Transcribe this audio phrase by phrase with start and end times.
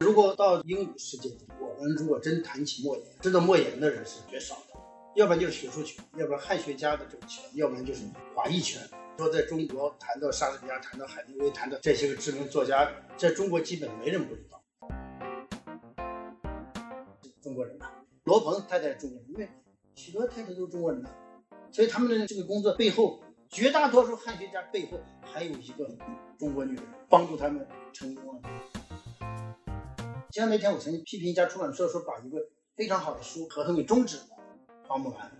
[0.00, 1.30] 如果到英语世界，
[1.60, 4.78] 我们如果真谈起莫言，知道莫言的人是绝少的，
[5.16, 8.04] 要不然就是学术圈，要不然汉学家的这个圈，要不然就是
[8.34, 8.80] 华裔圈。
[9.18, 14.62] 说在中国谈到莎士比亚，谈到海明威，谈到这些个知名作家，在中国基本没人不知道。
[17.42, 17.86] 中国人呐，
[18.24, 19.48] 罗鹏太太是中国人，因为
[19.96, 21.10] 许多太太都是中国人呐，
[21.72, 25.88] 所以他们的这个工作背后，绝大多数汉学家背后还有一个
[26.38, 28.42] 中国女人帮助他们成功了。
[30.30, 32.38] 前两天我曾经批评一家出版社，说把一个
[32.76, 34.22] 非常好的书合同给终止了，
[34.86, 35.30] 《花木兰》。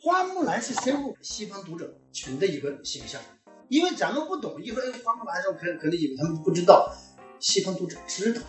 [0.00, 3.22] 花木兰是深入西方读者群的一个形象，
[3.68, 6.92] 因为咱们不懂，一说花木兰的时候，可可能以为他们不知道，
[7.38, 8.40] 西方读者知道。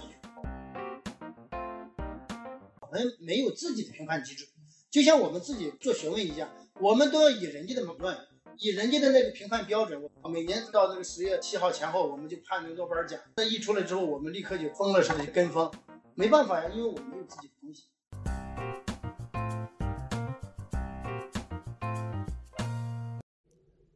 [2.82, 4.50] 我们没有自己的评判机制，
[4.90, 6.50] 就像我们自己做学问一样，
[6.82, 8.18] 我们都要以人家的理论，
[8.60, 10.00] 以人家的那个评判标准。
[10.22, 15.72] 我每年到那个十月七号前后，我们就判那个诺贝尔奖，那一出来之后，我们立刻就疯了似的跟风，
[16.14, 17.86] 没办法呀，因为我们没有自己的东西。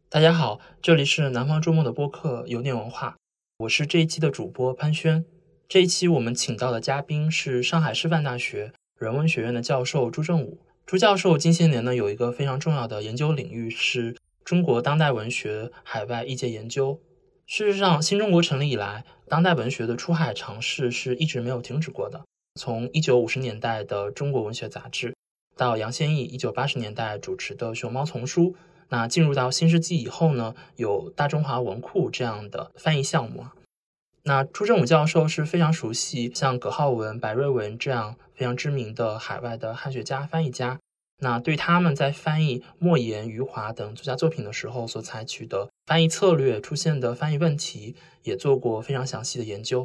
[0.09, 3.17] 大家好，这里是南方周末的播客有点文化，
[3.59, 5.23] 我是这一期的主播潘轩。
[5.67, 10.59] 这一期我们请到的嘉宾是上海师范大学人文学院的教授朱正武。
[10.85, 14.15] 朱教授近些年呢有一个非常重要的研究领域是
[14.47, 17.01] 中国当代文学海外译介研究。
[17.45, 22.23] 事实上，新中国成立以来，当代文学的出海尝试是一直没有停止过的。
[22.57, 25.09] 从一九五十年代的《中国文学杂志》，
[25.57, 28.51] 到杨先益一九八十年代主持的《熊猫丛书》。
[28.87, 33.47] 那进入到新世纪以后呢，有大中华文库这样的翻译项目。
[34.23, 40.79] 那朱正武教授是非常熟悉像葛浩文、白瑞文这样非常知名的海外的汉学家、翻译家。
[41.19, 49.83] 那对他们在翻译莫言、余华等作家作品的时候所采取的翻译策略、出现的翻译问题，也做过非常详细的研究。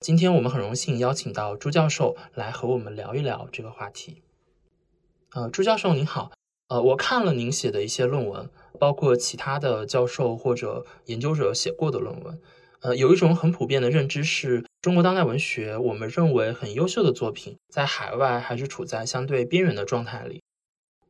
[0.00, 4.22] 今天我们很荣幸邀请到朱教授来和我们聊一聊这个话题。
[5.32, 6.32] 呃，朱教授您好。
[6.68, 8.48] 呃，我看了您写的一些论文，
[8.78, 12.40] 包括其他的教授或者研究者写过的论文。
[12.80, 20.40] 呃，有一种很普遍的认知是，中国当代文学，我们认为很优秀的作品，在海外还是处在相对边缘的状态里。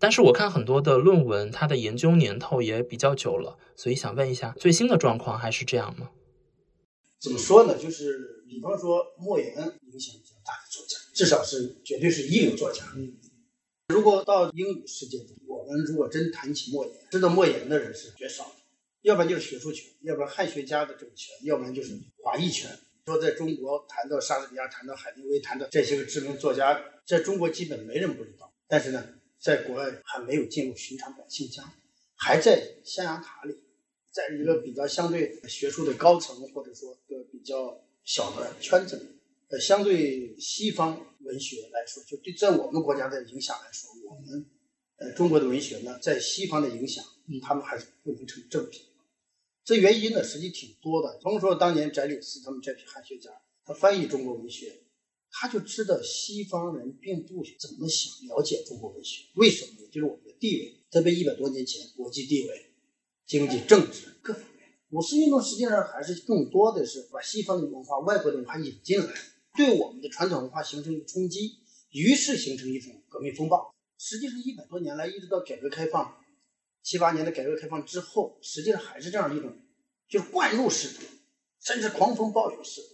[0.02, 6.10] 但是我看很多的论文，它的研究年头也比较久了，所以想问一下，最新的状况还是这样吗？
[7.20, 7.78] 怎么说呢？
[7.78, 12.82] 就是比方说莫言影响比较大的作家，至少是绝对是一流作家。
[12.96, 13.14] 嗯。
[13.94, 18.56] 如果到英语世界中，我们如果真谈起莫言，知道莫言的人是绝少的，
[19.02, 22.68] 要不然就是学术圈，要不然汉学家的这个圈，要不然就是华裔圈。
[23.06, 28.52] 说在中国谈到莎士比亚，谈到海明威，谈到这些个知名作家，在中国基本没人不知道。
[28.66, 29.04] 但是呢，
[29.42, 31.64] 在国外还没有进入寻常百姓家，
[32.14, 33.56] 还在象牙塔里，
[34.12, 39.06] 在一个比较相对学术的高层，或者说个比较小的圈子里。
[39.48, 41.06] 呃，相对西方。
[41.24, 44.44] 文学来说，就对在我们国家的影响来说，我们
[44.96, 47.04] 呃中国的文学呢，在西方的影响，
[47.40, 48.80] 他们还是不能成正比。
[49.64, 51.16] 这原因呢，实际挺多的。
[51.18, 53.30] 比如说，当年翟里斯他们这批汉学家，
[53.64, 54.81] 他翻译中国文学，
[55.32, 59.24] 他就知道西方人并不怎么想了解中国文学。
[59.34, 59.88] 为什么呢？
[59.90, 62.66] 就是我们的地位，特别一百多年前，国际地位、
[63.26, 69.12] 经济、政治各方面，五四运动实际上还是更多的是把西方的文化、外国的文化引进来。
[69.56, 71.58] 对我们的传统文化形成一个冲击，
[71.90, 73.74] 于是形成一种革命风暴。
[73.98, 76.16] 实际上，一百多年来，一直到改革开放
[76.82, 79.56] 七八年的改革开放之后，实际上还是这样一种，
[80.08, 81.04] 就是灌入式的，
[81.60, 82.88] 甚至狂风暴雨式的。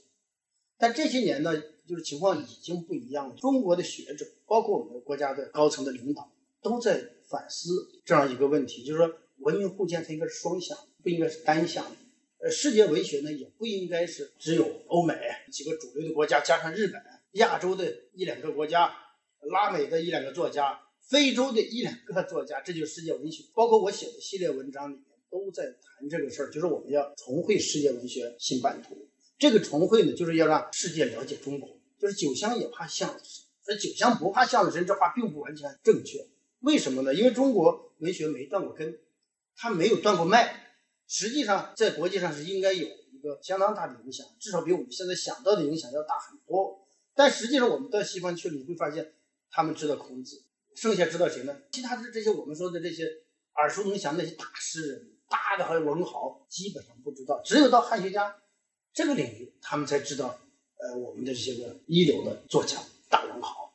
[0.77, 1.53] 但这些年呢，
[1.89, 3.35] 就是情况已经不一样了。
[3.37, 11.97] 中国的学者，包括我们国家的高层的领导，都在反思这样一个问题，就是说，文明互鉴它应该是双向，不应该是单向的。
[12.41, 15.15] 呃，世界文学呢，也不应该是只有欧美
[15.51, 18.93] 几个主流的国家，加上日本、亚洲的一两个国家，
[19.51, 23.43] 拉美的一两个作家，非洲的一两个作家，这就是世界文学。
[23.55, 29.09] 包括我写的系列文章里面都在谈这个事儿，就是我们要重绘世界文学新版图。
[29.37, 31.78] 这个重绘呢，就是要让世界了解中国。
[31.99, 36.27] 就是酒香也怕巷子深，而酒香不怕巷子深，这话并不完全正确。
[36.61, 37.15] 为什么呢？
[37.15, 38.99] 因为中国文学没断过根，
[39.57, 40.65] 它没有断过脉。
[41.07, 46.87] 实际上，在国际上是应该有一个相当大的影响，至少比我们现在想到的影响要大很多。
[47.15, 49.15] 但实际上，我们到西方去了，你会发现，
[49.51, 51.57] 他们知道孔子，剩下知道谁呢？
[51.73, 53.05] 其他的这些我们说的这些
[53.55, 57.41] 耳熟能详那些大诗人、大的还有文豪，基本上不知道。
[57.45, 58.37] 只有到汉学家
[58.93, 60.39] 这个领域，他们才知道，
[60.79, 62.79] 呃，我们的这些个一流的作家、
[63.09, 63.73] 大文豪，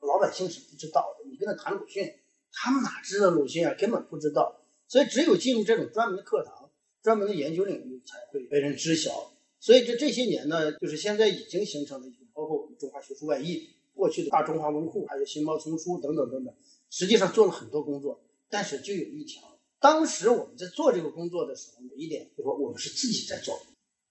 [0.00, 1.28] 老百姓是不知道的。
[1.30, 2.12] 你跟他谈鲁迅，
[2.52, 3.74] 他们哪知道鲁迅啊？
[3.78, 4.60] 根本不知道。
[4.86, 6.68] 所以，只有进入这种专门的课堂。
[7.02, 16.54] 专门的研究领域才会被人知晓，所以这这些年呢，就是现在已经形成了一种，包括我们中华学术外译，过去的大中华文库，还有新猫丛书等等等等，
[16.90, 18.20] 实际上做了很多工作。
[18.50, 23.58] 但是就有一条，当时我们在做这个工作的时候，有一点就是说我们是自己在做，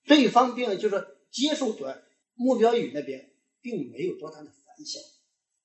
[0.08, 2.02] 对方并就是接受端
[2.40, 3.30] 目标语那边
[3.62, 5.02] 并没有多大的反响，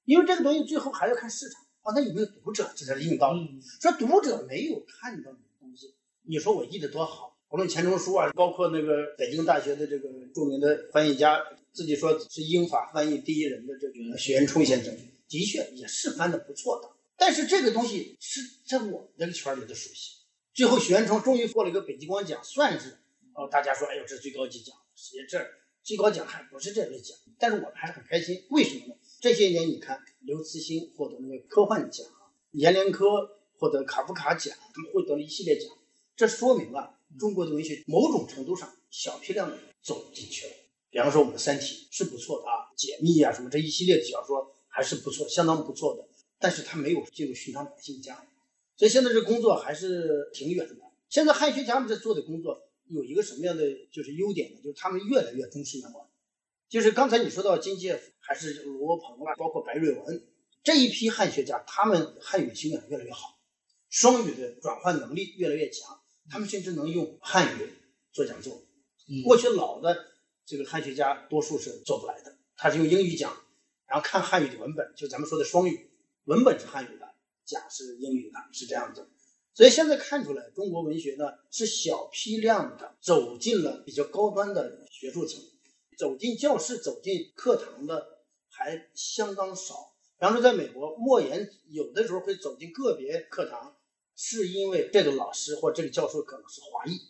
[0.04, 3.60] 因为这个东西最后还要看市场啊，那有没有读者，这才是硬道理。
[3.80, 7.38] 说读者没有看到你的东西，你说我译的多好。
[7.50, 11.40] 无论钱钟书啊，包括那个北京大学的这个著名的翻译家，
[11.72, 14.92] 自己说是英法翻译第一人的这个许渊冲先生，
[15.28, 16.90] 的确也是翻的不错的。
[17.16, 20.16] 但是这个东西是在我们这个圈里的熟悉。
[20.52, 22.98] 最后许渊冲终于获了一个北极光奖，算是
[23.34, 25.38] 哦，大家说哎呦这是最高级奖，实际这
[25.84, 27.16] 最高奖还不是这类奖。
[27.38, 28.94] 但是我们还是很开心，为什么呢？
[29.20, 32.04] 这些年你看刘慈欣获得那个科幻奖，
[32.52, 35.69] 阎连科获得卡夫卡奖，他们获得了一系列奖，
[36.16, 36.98] 这说明了。
[37.16, 40.52] 中国的文学某种程度上小批量的走进去了，
[40.90, 46.08] 比方说我们的《三体》是不错的啊，解密啊什么这一系列的小说还是不错，相当不错的。
[46.40, 48.26] 但是它没有进入寻常百姓家，
[48.76, 50.75] 所以现在这工作还是挺远的。
[51.08, 54.60] 现在汉学家们在做的工作有一个什么样的就是优点呢？
[54.62, 56.02] 就是他们越来越重视原文。
[56.69, 60.26] 就是刚才你说到金介甫还是罗鹏啊，包括白瑞文
[60.62, 63.38] 这一批汉学家，他们汉语修养越来越好，
[63.88, 66.00] 双语的转换能力越来越强。
[66.31, 67.69] 他们甚至能用汉语
[68.10, 68.62] 做讲座，
[69.25, 70.06] 过去老的
[70.46, 73.31] 这个汉学家多数是做不来的，他是用英语讲，
[73.86, 75.90] 然后看汉语的文本，就咱们说的双语，
[76.25, 77.14] 文本是汉语的，
[77.44, 79.06] 讲是英语的，是这样子。
[79.54, 85.40] 所以现在看出来，中国文学呢是小批量的走进了比较高端的学术层，
[85.96, 88.18] 走进教室、走进课堂的
[88.48, 89.94] 还相当少。
[90.18, 93.76] 比方说，在美国，莫言有的时候会走进个别课堂。
[94.16, 97.00] 是因为这个老师或这个教授可能是华裔，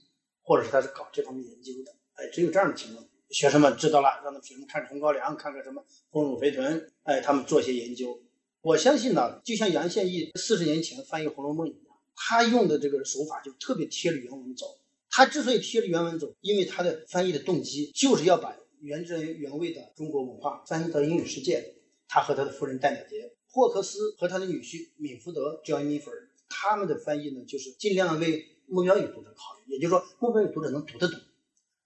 [0.42, 8.18] 或者是他是搞这方面研究的，哎，只有这样的情况，学生们知道了，让他们学生看《红高粱》，看看什么《丰乳肥臀》，哎，他们做些研究。
[8.62, 14.66] 我相信呢，就像杨宪益四十年前翻译《红楼梦》一样，他用的这个手法就特别贴着原文走。
[15.10, 21.74] 他之所以贴着原文走，因为他的翻译的动机就是要把原汁原味的中国文化翻译到英语世界。
[22.08, 26.28] 他和他的夫人戴乃杰、霍克斯和他的女婿敏福德 （John Mitford）。
[26.48, 31.18] 他们的翻译呢，就是尽量为目标语读者考虑，也就是说，目标语读者能读得懂，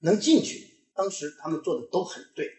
[0.00, 0.66] 能进去。
[0.94, 2.50] 当时他们做的都很对。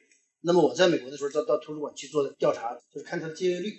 [0.42, 3.72] 那么我在美国的时候，到到图书馆去做的调查，就是看它的借阅率。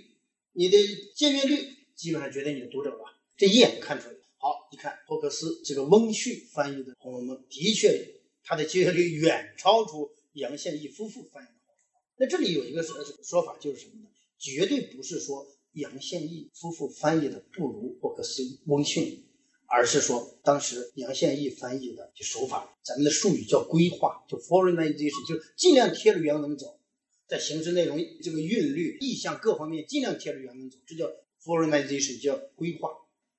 [0.53, 0.77] 你的
[1.17, 1.57] 借阅率
[1.97, 3.10] 基本上决定你的读者吧，
[3.41, 4.19] 这一眼就看出来了。
[4.37, 8.07] 好，你看霍克斯这个翁婿翻译的《红楼梦》，的确
[8.45, 12.03] 他的接受率远超出杨宪益夫妇翻译的《红楼梦》。
[12.19, 14.11] 那这里有一个说说法，就是什么呢？
[14.39, 15.47] 绝对不是说。
[15.75, 19.25] 杨宪益夫妇翻译的不如霍克斯、翁逊，
[19.67, 26.81] 而是说当时杨宪益翻译的就手法，咱们的术语叫规划，就 foreignization，就尽量贴着原文走，
[27.29, 31.09] 在形式内容、这个韵律、意象各方面尽量贴着原文走，这叫
[31.41, 32.91] foreignization，叫规划，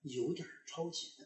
[0.04, 1.26] 有点超前。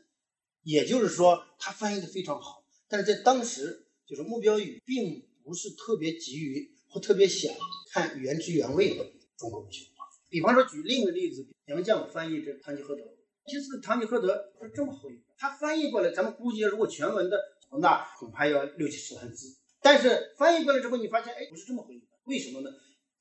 [0.63, 7.54] 也就是说，他翻译的非常好，但是在当时，就是目标语并不是特别急于或特别想
[7.92, 9.06] 看原汁原味的
[9.38, 9.86] 中国文学。
[10.27, 13.03] 比方说，举另一个例子，杨绛翻译这《堂吉诃德》，
[13.46, 17.39] 其实《堂吉诃德》是这么厚一本，他翻译过来，咱们估计如果全文的，
[17.79, 19.55] 那恐怕要六七十万字。
[19.82, 22.72] 但是翻译过来之后，你发现，哎，不是这么厚一本，为什么呢？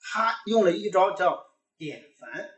[0.00, 1.38] 他用了一招叫
[1.76, 2.49] 点繁，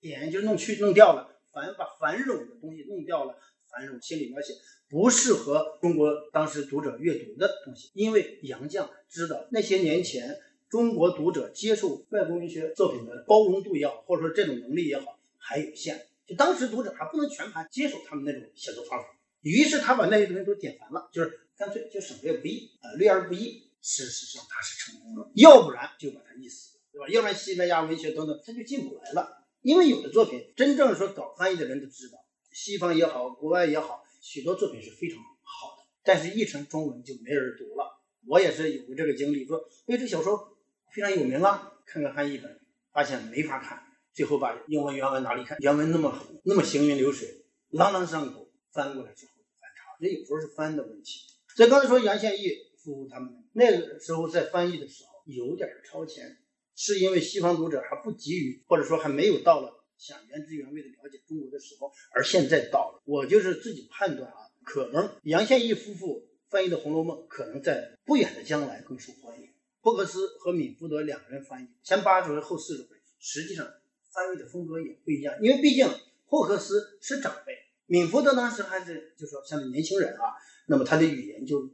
[0.00, 3.34] 点就弄去弄掉了，繁把繁冗的东西弄掉了，
[3.68, 4.54] 繁冗心理描写
[4.88, 10.38] 不适合中国当时读者阅读的东西，因为杨绛知道那些年前。
[10.70, 16.06] 中国读者接受外国文学作品的包容度也好，或者说这种能力也好，还有限。
[16.24, 23.68] 就当时读者还不能全盘接受他们那种写作方法，于是他把那些东西都点繁了，就是干脆就省略不易啊，略而不易。
[23.82, 27.08] 事实上他是成功了，要不然就把它译死，对吧？
[27.08, 29.39] 要不然西班牙文学等等他就进不来了。
[29.62, 32.18] 因为有的作品，真正说搞翻译的人都知道，
[32.52, 38.00] 西方也好，国外也好，许多作品是非常好的，但是译成中文就没人读了。
[38.26, 40.56] 我也是有过这个经历，说因为这小说。
[40.92, 42.60] 非常有名啊，看看翻译本，
[42.92, 43.80] 发现没法看，
[44.12, 46.12] 最后把英文原文拿来一看，原文那么
[46.42, 51.20] 那么行云流水，朗朗上口，翻过来之后翻差，这有时候是翻的问题。
[51.54, 56.38] 所以刚才说杨宪益夫妇他们那个时候在翻译的时候有点超前，
[56.82, 63.02] 是因为西方读者还不急于，或者说还没有到了想原汁原味的了解中国的时候，而现在到了。
[63.04, 69.46] 我就是自己判断啊，可能杨宪益夫妇翻译的《红楼梦》可能在不远的将来更受欢迎。
[69.82, 73.66] 霍克斯和米福德两个人翻译前八十回后四十回，实际上
[74.10, 75.86] 翻译的风格也不一样，因为毕竟
[76.24, 77.52] 霍克斯是长辈，
[77.84, 80.32] 米福德当时还是就说像年轻人啊，
[80.66, 81.68] 那么他的语言就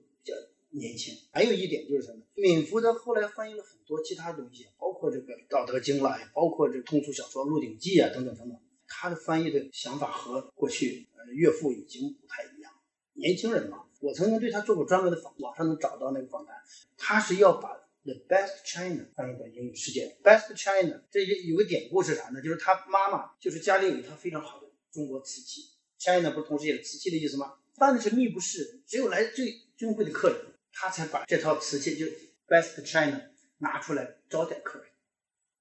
[0.78, 1.14] 年轻。
[1.32, 2.22] 还有一点就是什么？
[2.34, 8.58] 闵福德后来翻译了很多其他东西，包括这个《道德经》啦，包括这通俗小说《鹿鼎记》啊，等等等等。
[8.86, 12.72] 他的翻译的想法和过去呃岳父已经不太一样。
[13.14, 16.54] 年轻人嘛，我曾经对他做过专门的访，网上能找到那个访谈。
[16.96, 17.70] 他是要把
[18.04, 20.16] The Best China 翻译到英语世界。
[20.22, 22.40] Best China 这有个典故是啥呢？
[22.40, 25.62] 就是他妈妈就是家里有一套非常好的中国瓷器。
[25.98, 27.54] China 不是同时也是瓷器的意思吗？
[27.78, 30.38] 办的是密不式，只有来最尊贵的客人，
[30.78, 32.04] 他才把这套瓷器就
[32.46, 34.88] Best China 拿出来招待客人。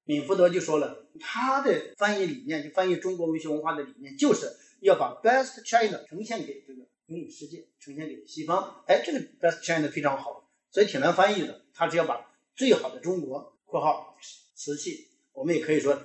[0.04, 8.84] 闵福德就说了，他的翻译理念，就翻译中国文学文化的理念，就是要把 Best China 呈现给这个英语世界，呈现给西方。
[8.88, 11.64] 哎，这个 Best China 非常好，所以挺难翻译的。
[11.74, 14.18] 他只要把最好的中国（括号
[14.54, 15.98] 瓷器），我们也可以说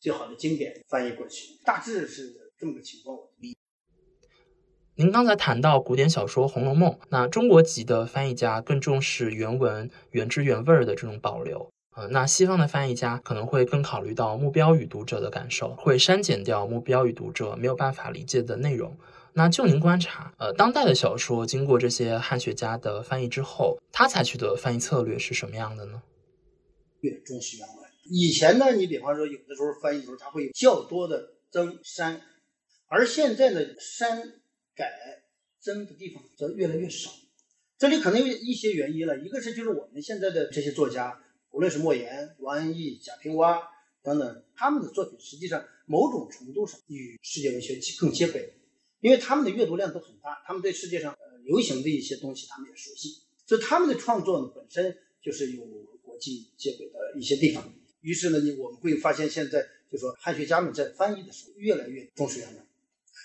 [0.00, 3.16] 最好的经典翻译过去，大致是这么个情况。
[3.16, 3.56] 我理
[5.00, 18.94] 您刚才谈到古典小说《红楼梦》，那中国籍的翻译家更重视原文原汁原味儿的这种保留，呃，那西方的翻译家可能会更考虑到目标与读者的感受，会删减掉目标与读者没有办法理解的内容。
[19.32, 26.02] 那就您观察，呃，当代的小说经过这些汉学家的翻译之后，他采取的翻译策略是什么样的呢？
[27.00, 27.76] 越重视原文。
[28.04, 32.20] 以前呢，你比方说有的时候翻译的时候，它会有较多的增删，
[32.88, 34.34] 而现在呢，删。
[34.80, 35.22] 改
[35.58, 37.10] 增的地方则越来越少，
[37.76, 39.18] 这里可能有一些原因了。
[39.18, 43.62] 一个是就是我们现在的这些作家，无论是莫言、王安忆、贾平凹
[44.02, 48.54] 等等，他们的作品实际上某种程度上与世界文学更接轨，
[49.00, 55.62] 因为他们的阅读量都很大，他们对世界上流行的一些东西他们也熟悉，所以他们的创作呢本身就是有
[56.02, 57.70] 国际接轨的一些地方。
[58.00, 62.66] 于是呢，你我们会发现现在就说汉学家们在翻译的时候越来越重视原文，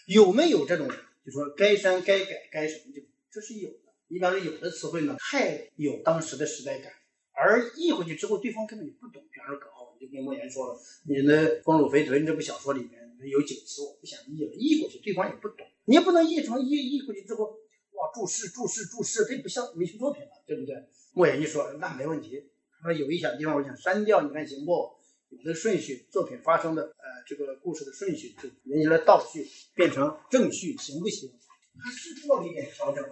[0.07, 0.89] 有没有这种？
[1.25, 3.01] 就说该删该改该什么就
[3.32, 3.79] 这是有的。
[4.08, 6.91] 你比方说有的词汇呢太有当时的时代感，
[7.34, 9.24] 而译回去之后对方根本就不懂。
[9.34, 15.65] 比方说葛浩，就跟莫言说了，你的《丰乳肥臀》这部小说里面有几个词我不想译了，译过去对方也不懂。
[15.86, 20.75] 你也不能译成译译过去之后，哇注释注释注释，这不像文学作品了，对不对？
[21.13, 22.44] 莫言就说那没问题，
[22.82, 24.95] 他说有一小地方我想删掉，你看行不？
[25.38, 31.30] 有的顺序，作品发生的呃这个故事的顺序，就原来的倒序变成正序，行不行？
[31.77, 33.04] 他是做了一点调整，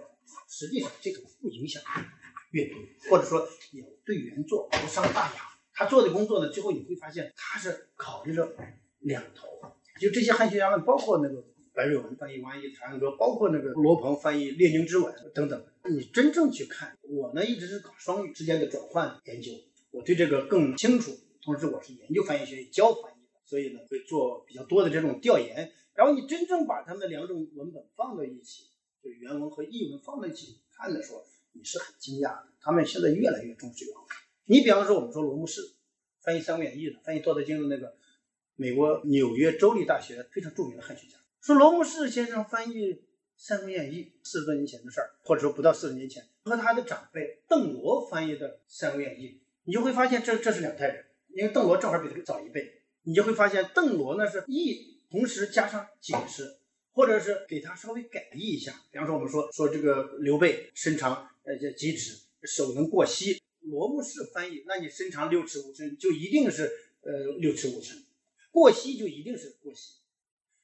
[0.48, 1.82] 实际上这个不影响
[2.52, 2.76] 阅读，
[3.10, 5.42] 或者说也对原作无伤大雅。
[5.72, 8.48] 他做的工作呢，最后你会发现他是考虑了
[9.00, 9.48] 两头。
[10.00, 19.52] 就这些汉学家们，包括那个白瑞文翻译《王安忆长歌》，包括那个罗鹏翻译《列宁之吻》等等，你真正去看，我呢一直是搞双语之间的转换研究，
[19.90, 21.12] 我对这个更清楚。
[21.44, 25.70] 同时，我是研究翻译学、教翻译的，所以呢，会做比较多的这种调研。
[25.94, 28.64] 然后你真正把他们两种文本放在一起，
[29.02, 31.22] 就原文和译文放在一起看的时候，
[31.52, 32.48] 你是很惊讶的。
[32.60, 34.04] 他们现在越来越重视原文。
[34.46, 35.60] 你比方说，我们说罗姆士
[36.22, 37.94] 翻译《三国演义》的，翻译《道德经》的那个
[38.56, 42.94] 美国纽约州立大学非常著名的汉学家，说罗姆士先生翻译
[43.36, 49.28] 《三国演义》四十多年前的事儿，或者说不到四十年前，和他的长辈邓罗翻译的《三国演义》，
[49.64, 51.04] 你就会发现这这是两代人。
[51.34, 56.56] 因为邓罗正好比他早一辈，你就会发现邓罗呢是意，同时加上解释，
[56.92, 58.72] 或者是给他稍微改译一下。
[58.92, 63.42] 比方说我们说说这个刘备身长呃叫几尺，手能过膝。
[63.62, 67.98] 罗姆式翻译，那你身长六尺五寸就一定是呃六尺五寸，
[68.50, 69.94] 过膝就一定是过膝。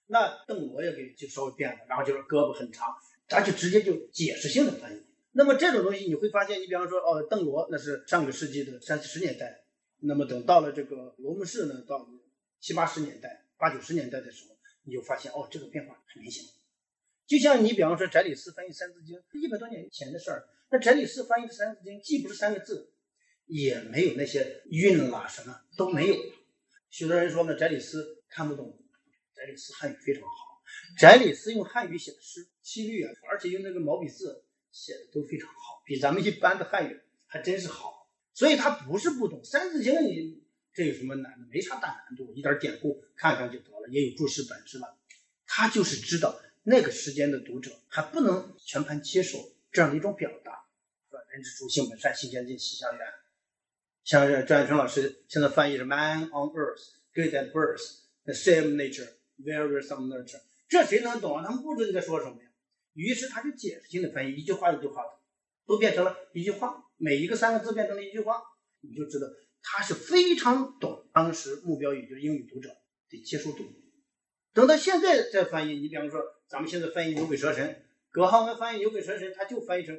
[0.06, 2.94] 那邓罗也给就稍微变了，然后就是胳膊很长，
[3.26, 5.00] 咱就直接就解释性的翻译。
[5.32, 9.59] 那么这种东西你会发现，你比方说哦邓罗那是上个世纪的三四十年代。
[10.00, 12.08] 那么等到了这个罗姆士呢，到
[12.58, 16.44] 七八十年代、八九十年代的时候，你就发现哦，这个变化很明显。
[17.26, 20.48] 就像你比方说翟里斯翻译《三字经》，一百多年前的事儿。
[20.70, 22.92] 那翟里斯翻译的《三字经》既不是三个字，
[23.46, 26.16] 也没有那些韵啦什么都没有。
[26.90, 28.78] 许多人说呢，翟里斯看不懂，
[29.34, 30.62] 翟里斯汉语非常好。
[30.98, 37.99] 翟里斯用汉语写的诗，七律啊，而且用那个毛笔字写的都非常好，比咱们一般的汉语还真是好。
[38.40, 40.42] 所以他不是不懂《三字经》，你
[40.72, 41.46] 这有什么难的？
[41.52, 44.96] 没啥大难度，一点典故看看就得了，也有注释本是吧？
[45.44, 49.38] 他就是知道那个时间的读者还不能全盘接受
[49.70, 50.52] 这样的一种表达，
[51.10, 51.20] 是吧？
[51.30, 53.06] 人之初，性本善，性相近，习相远。
[54.04, 61.44] 像张爱成老师现在翻译是 “Man on earth, good at birth, the same nature, very some nature”，这谁能懂啊？
[61.44, 62.48] 他们不知道你在说什么呀。
[62.94, 65.19] 于是他就解释性的翻译，一句话一句话的，
[65.70, 66.84] 都变成了一句话。
[66.96, 68.42] 每一个三个字变成了一句话，
[68.80, 69.26] 你就知道
[69.62, 72.68] 他是非常懂当时目标语就是英语读者
[73.08, 73.64] 的接受度。
[74.52, 79.96] 等到现在再翻译，你比方说咱们现在翻译牛鬼蛇神，葛浩文翻译牛鬼蛇神，他就翻译成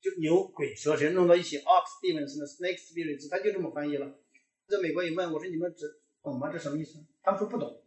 [0.00, 4.18] 就牛鬼蛇神弄到一起，ox demons 的 snake spirits，他就这么翻译了。
[4.66, 5.86] 在美国一问我说你们只
[6.20, 6.50] 懂吗？
[6.52, 6.98] 这什么意思？
[7.22, 7.82] 他们说不懂，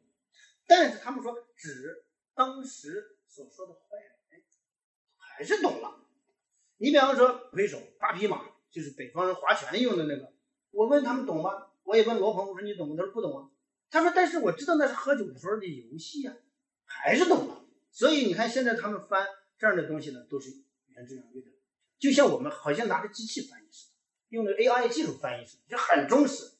[0.65, 3.98] 但是他们说指当时所说的坏
[4.30, 4.42] 人，
[5.18, 6.04] 还是懂了。
[6.77, 10.34] 你比方说挥手八匹马，就是北方人划拳用的那个。
[10.72, 11.67] 我问他们懂吗？
[11.84, 12.96] 我也问罗鹏，我说你懂吗？
[12.98, 13.50] 他说不懂啊。
[13.89, 16.36] 他说但是我知道那是喝酒的时候的游戏啊，
[16.86, 17.65] 还是懂了。
[17.91, 19.25] 所以你看现在他们翻
[19.58, 20.51] 这样的东西呢，都是
[20.88, 21.48] 原汁原味的，
[21.98, 23.94] 就像我们好像拿着机器翻译似的，
[24.29, 26.51] 用的 AI 技术翻译似的，就很忠实。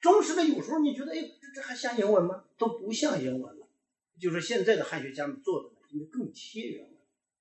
[0.00, 2.44] 忠实的有时候你觉得，哎，这这还像英文吗？
[2.58, 3.66] 都不像英文了。
[4.20, 6.92] 就是现在的汉学家们做的呢，应该更贴原文，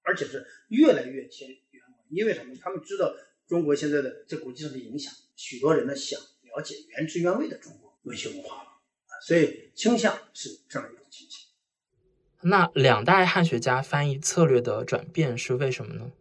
[0.03, 1.59] 而且是越来越贴。
[2.13, 2.55] 因为什么？
[2.61, 3.13] 他们知道
[3.47, 11.39] 中国现在的在国际上的影响，许多人呢想了解原汁原味的中国文学文化了啊，所以倾向是这样一种倾向。
[12.41, 16.11] 那两代汉学家翻译策略的转变是为什么呢？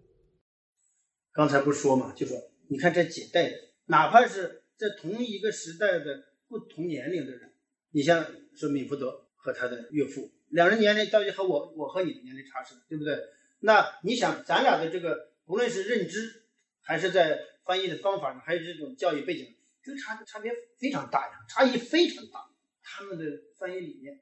[1.33, 2.37] 刚才不是说嘛，就说
[2.69, 3.53] 你看这几代，
[3.87, 6.25] 哪怕是在同一个时代的。
[6.53, 7.51] 不同年龄的人，
[7.93, 13.19] 你像说米福德和他的岳父，两人年龄到底和我我和你的年龄差是，对不对？
[13.61, 16.45] 那你想，咱俩的这个不论是认知，
[16.81, 22.41] 还是在翻译的方法上，还是这种教育背景，这个差差别非常大呀，差异非常大。
[22.83, 23.25] 他们的
[23.59, 24.21] 翻译理念、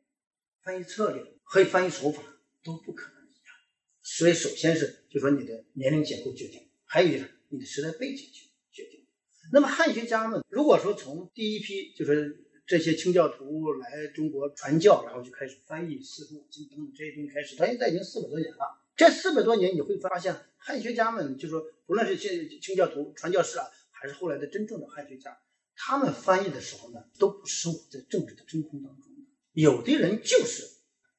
[0.62, 2.22] 翻译策略和翻译手法
[2.62, 3.54] 都不可能一样。
[4.02, 9.06] 所以，首先是就说你的年龄结构决定，还有一个你的时代背景决决定。
[9.52, 18.80] 那么汉学家们，如果说从第一批就是这些清教徒来中国传教，然后就开始翻译《四书五经》等等这些东西开始，到现在已经四百多年了。
[18.94, 25.36] 这四百多年，你会发现汉学家们，就说不论是清清教徒传教士啊，还是后来的真正的汉学家，
[25.74, 29.10] 他们翻译的时候呢，都不生活在政治的真空当中。
[29.52, 30.62] 有的人就是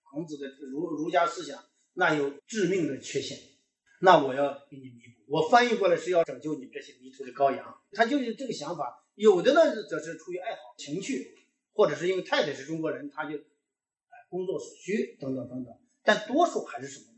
[0.03, 3.37] 孔子的儒儒家思想，那有致命的缺陷，
[3.99, 5.23] 那我要给你弥补。
[5.27, 9.05] 我翻译过来是要拯救你这些迷途的羔羊，他就是这个想法。
[9.15, 11.35] 有的呢，则是出于爱好、情趣，
[11.73, 13.37] 或者是因为太太是中国人，他就，
[14.29, 15.73] 工作所需等等等等。
[16.03, 17.10] 但多数还是什么？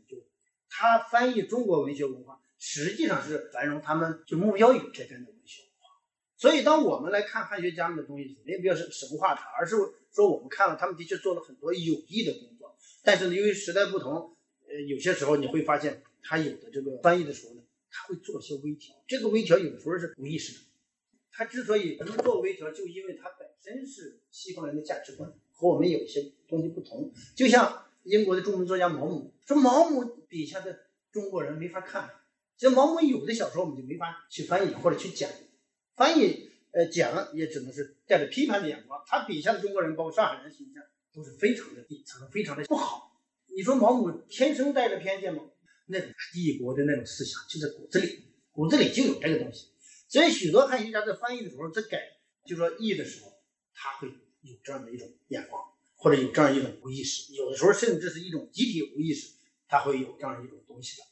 [0.76, 5.88] 他翻译中国文学文化，实际上是繁荣他们就目标语这边的文学文化。
[6.36, 9.76] 所以，当我们来看汉学家们的东西，没必要是神化他，而是
[10.12, 12.76] 说我们看了他们的确做了很多有益的工作。
[13.04, 17.60] 但是呢，由于时代不同，呃，有些时候你会发现他有的这个翻译的时候呢。
[17.96, 20.58] 他会做些微调，这个微调有的时候是无意识的。
[21.30, 27.12] 他之所以能做微调，就因为他本身是西方人的价值观和我们有一些东西不同。
[27.36, 32.08] 就像英国的著名作家毛姆说，毛姆笔下的中国人没法看。
[32.56, 35.28] 其实毛姆有的小说我们就没法去翻译或者去讲，
[35.96, 39.02] 翻译呃讲也只能是带着批判的眼光。
[39.06, 43.20] 他笔下的中国人，包括上海人形象，都是非常的底层，非常的不好。
[43.56, 45.42] 你说毛姆天生带着偏见吗？
[45.86, 49.68] 那种帝国的那种思想就在骨子里，骨子里就有这个东西，
[50.08, 51.98] 所以许多汉学家在翻译的时候，在改
[52.46, 53.30] 就说译的时候，
[53.74, 55.62] 他会有这样的一种眼光，
[56.04, 59.36] 或者有这样一种无意识，有的时候甚至是一种集体无意识，
[59.66, 61.04] 它会有这样一种东西的，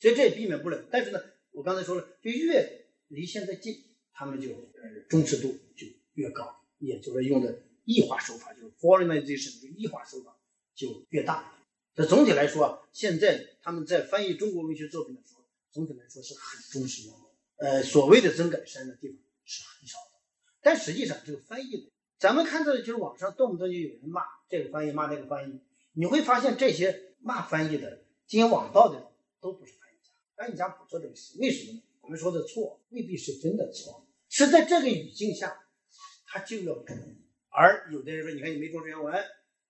[0.00, 0.84] 所以这也避免不了。
[0.90, 1.20] 但是呢，
[1.52, 10.36] 我刚才说了，就越离现在近，他们就呃忠实度就越高，也就是用的异化手法，就是 foreignization 就异化手法
[10.74, 11.56] 就越大。
[11.94, 17.22] 这总体来说，现在他们在翻译中国文学作品的时候，总体来说是很重视原文。
[17.58, 20.18] 呃，所谓的增改删的地方是很少的。
[20.60, 25.58] 但实际上，这个翻译，咱们看到的就是网上动不动就有人骂这个翻译，骂那个翻译。
[25.94, 29.06] 你会发现，这些骂翻译的、进行网暴的人
[29.40, 30.12] 都不是翻译家。
[30.36, 31.82] 翻译家不做这个事，为什么呢？
[32.02, 35.64] 我们说的错未必是真的错，是在这个语境下，
[36.26, 36.94] 他就要重。
[37.48, 39.14] 而有的人说，你看你没重视原文，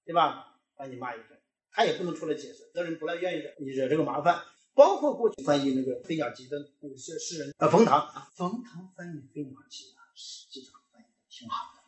[0.04, 0.58] 对吧？
[0.74, 1.38] 把你骂一顿。
[1.70, 4.42] 他也不能出来解释，有人不来愿意惹你惹这个麻烦。
[4.74, 11.79] 包括过去翻译那个《飞鸟集》的那个诗诗人呃，冯唐啊，冯唐翻译《飞鸟集》啊，实际上翻译的挺好的。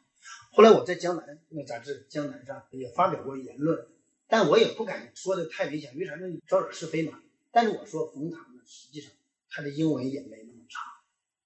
[0.54, 3.86] 后来我在江南那杂志《江南》上也发表过言论，
[4.28, 6.26] 但我也不敢说的太明显，为啥呢？
[6.46, 7.22] 招惹是非嘛。
[7.50, 9.10] 但是我说冯唐呢，实际上
[9.48, 10.80] 他的英文也没那么差，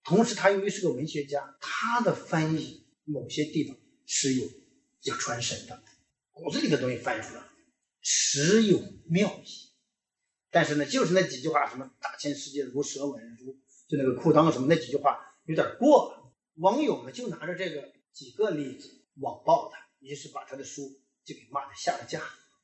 [0.03, 4.49] 同时他由于是个文学家，他的翻译某些地方是有
[5.03, 5.81] 要传神的，
[6.33, 7.42] 骨子里的东西翻译出来。
[8.01, 9.71] 实有妙意，
[10.51, 13.53] 但是呢，就是那几句话，什么“大千世界如蛇吻，如
[13.87, 16.33] 就那个裤裆什么”那几句话有点过了。
[16.57, 22.23] 网友们就拿着这个几个例子网暴他，于是把他的书就给骂的下了架。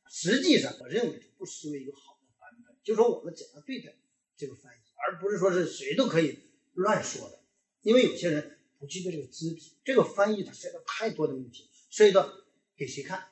[0.09, 3.95] 实际上，我认为这不失为一个好的版本，就说我们怎样对待
[4.35, 6.38] 这个翻译，而不是说是谁都可以
[6.73, 7.38] 乱说的。
[7.83, 12.33] 因为有些人不具备这个资质，这个翻译它涉及到太多的问题，涉及到
[12.75, 13.29] 给谁看，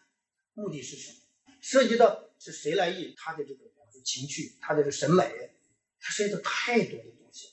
[0.52, 1.18] 目的是什么。
[1.62, 3.64] 涉及到是谁来译他的这个
[4.04, 5.24] 情绪，他的这个审美，
[5.98, 7.48] 他涉及到太多的东西。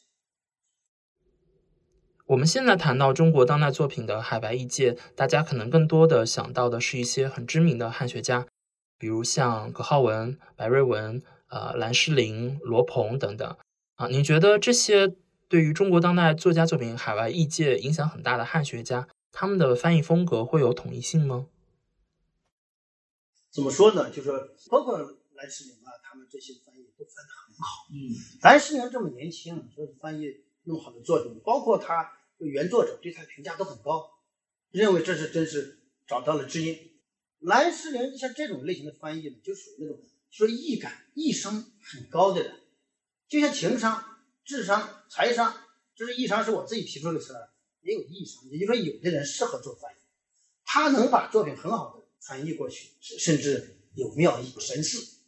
[2.27, 8.45] 我们现在谈到中国当代作品的海外译介，大家可能更多的想到的是一些很知名的汉学家，
[8.97, 13.57] 比如像葛浩文、白瑞文、呃兰诗林、罗鹏等等。
[13.95, 15.15] 啊，您觉得这些
[15.47, 21.47] 对于中国当代作家作品海外译介影响很大的汉学家，他们的翻译风格会有统一性吗？
[23.49, 24.09] 怎么说呢？
[24.09, 24.29] 就是
[24.69, 27.87] 包括兰诗林啊，他们这些翻译都翻得很好。
[27.89, 27.95] 嗯，
[28.41, 30.25] 兰诗林这么年轻，说翻译
[30.67, 32.13] 那么好的作品，包括他。
[32.39, 34.11] 原作者对他的评价都很高，
[34.69, 36.77] 认为这是真是找到了知音。
[37.39, 39.99] 蓝诗龄像这种类型的翻译呢，就属于那种
[40.29, 42.53] 说艺感、艺商很高的人，
[43.27, 45.51] 就像情商、智商、财商，
[45.95, 47.49] 就是艺商是我自己提出的词儿，
[47.81, 49.97] 也有艺商，也就是说有的人适合做翻译，
[50.63, 55.21] 他能把作品很好的翻译过去，甚至有妙意、神似；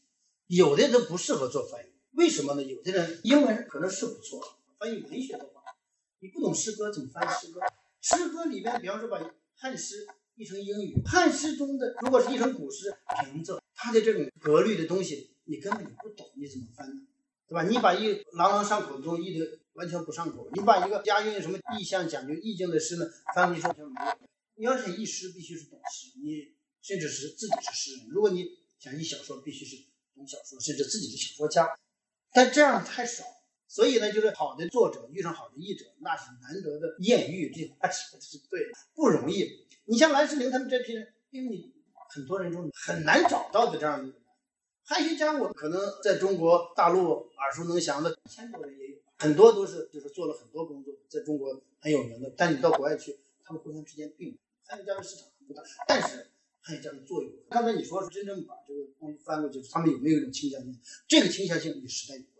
[0.45, 2.61] 有的都不适合做翻译，为什么呢？
[2.61, 5.61] 有的人英文可能是不错，翻译文学的话。
[6.21, 7.61] 你不懂诗歌怎么翻译诗歌？
[8.01, 9.19] 诗歌里边，比方说把
[9.55, 17.01] 汉诗译成英语，汉诗中的如果是译成古诗平仄，它的这种格律的东西，你根本你不懂，你怎么翻呢？
[17.47, 17.63] 对吧？
[17.63, 23.89] 你把一朗朗上口的东西译得完全不上口，你把一个押韵什么意象讲究意境的诗呢，翻译成没有。
[24.55, 28.09] 你要想译诗，必须是懂诗，你甚至是自己是诗人。
[28.09, 28.45] 如果你
[28.77, 29.77] 想译小说，必须是
[30.13, 31.65] 懂小说，甚至自己是小说家。
[32.33, 33.23] 但这样太少。
[33.69, 39.67] 所以呢，就是好的作者遇上好的译者，那是难得的艳遇， 这句话说的是对的，不容易。
[39.85, 41.71] 你像兰诗龄他们这批人，因为你
[42.09, 44.11] 很多人中很难找到的这样的
[44.83, 52.33] 汉学家，我可能在中国大陆耳熟能详的一千多人也有，很多都是就是做了很多工作，在中国很有名的。
[52.35, 60.75] 但你到国外去，他们互相之间并汉学家的市场不大，但是汉学家的作用，刚才你说是真正把这个东西翻过去，他们有没有一种倾向性？
[61.07, 62.38] 这个倾向性与时代有关。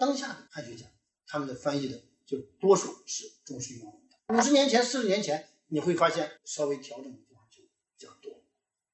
[0.00, 0.86] 当下的汉学家，
[1.26, 4.34] 他们的翻译的就多数是忠实原文的。
[4.34, 8.42] 五十年前、四十年前，你会发现稍微调整的地方就比较多。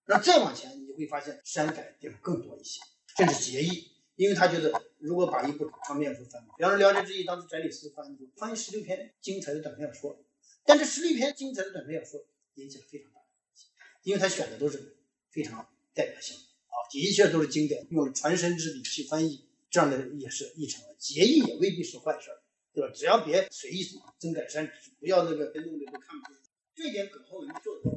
[0.06, 2.80] 那再往前，你会发现删改的地方更多一些，
[3.16, 3.92] 甚至结义。
[4.16, 10.24] 因为他觉得，如果把一部长篇小说翻，比方说《聊斋志异》，当时翟里斯翻译翻译十六篇精彩的短篇小说，
[10.64, 12.20] 但这十六篇精彩的短篇小说
[12.54, 13.66] 引起了非常大的关系，
[14.02, 14.96] 因为他选的都是
[15.30, 19.45] 非常代表性的啊，的确都是经典，用了传神之笔去翻译。
[19.76, 22.40] 这样的也是译成了，结义也未必是坏事儿，
[22.72, 22.90] 对吧？
[22.94, 23.84] 只要别随意
[24.18, 24.66] 增改删，
[24.98, 26.40] 不要那个别弄得都看不出。
[26.74, 27.90] 这点葛浩文做到。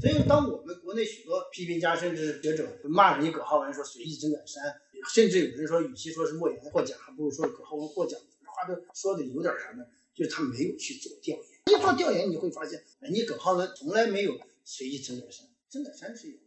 [0.00, 4.64] 所以，当我们国内许多批评家甚至学者骂你葛浩文说随意增改删，
[5.12, 8.18] 甚至有人说，与其说是莫言获奖，还不如说葛浩文获奖。
[8.40, 9.84] 这话都说的有点啥呢？
[10.14, 11.78] 就是他没有去做调研。
[11.78, 16.38] 一做调研，你会发现，你葛浩文从来没有随意增改删，增改删是有。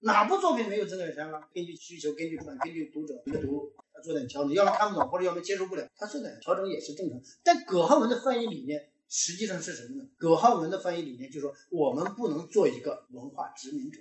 [0.00, 1.40] 哪部作品没有增改删了？
[1.54, 3.72] 根据需求，根据根据读者阅读。
[4.02, 7.20] 做点调整，要么看不懂，或者要么接受不了，他做点调整也是正常。
[7.42, 10.08] 但葛浩文的翻译理念实际上是什么呢？
[10.16, 14.00] 葛浩文的翻译理念就是说，我们不能做一个文化殖民者。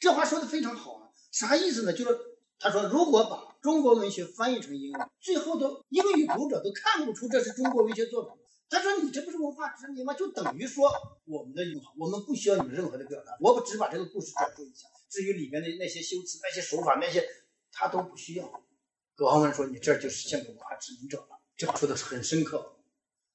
[0.00, 1.92] 这话说的非常好啊，啥意思呢？
[1.92, 2.18] 就是
[2.58, 8.32] 他说，如果把中国文学翻译成英语，最后都英语读者都看不出这是中国文学作品。
[8.70, 10.14] 他说，你这不是文化殖民吗？
[10.14, 10.90] 就等于说，
[11.26, 14.88] 我们的友好，我们不需要你们任何的表达，我只把这个故事转述一下。
[15.08, 17.24] 至于里面的那些修辞、那些手法、那些，
[17.72, 18.64] 他都不需要。
[19.14, 22.76] 葛浩文说：“你这就实现文化殖民者了。”这说的很深刻，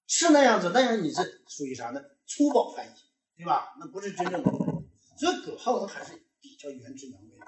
[0.08, 0.72] 是那样子。
[0.74, 2.02] 但是你这属于啥呢？
[2.28, 2.92] 粗暴翻译，
[3.38, 3.76] 对吧？
[3.80, 4.52] 那不是真正的。
[4.52, 7.46] 所以葛浩文还是比较原汁原味的。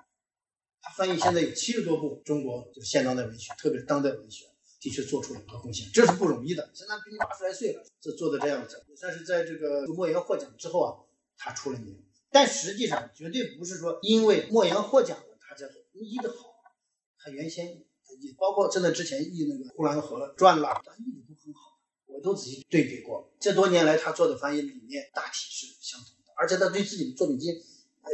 [0.81, 4.45] 他翻译现在有七十多部中国就现当代文学，特别是当代文学，
[4.79, 6.71] 的确做出了很多贡献，这是不容易的。
[6.73, 10.89] 现在比你八十来岁了，这做的这样子，也算是在这个莫言获奖之后啊，
[11.38, 12.01] 他出了名。
[12.31, 16.55] 但实际上绝对不是说因为莫言获奖了，他才译的好。
[17.17, 17.83] 他原先。
[18.37, 23.33] 包括真的之前译那个《呼兰河传》了，他译的都很好，我都仔细对比过。
[23.39, 27.63] 这多年来他做的翻译理念大体是相同的，而且他对自己的作品进行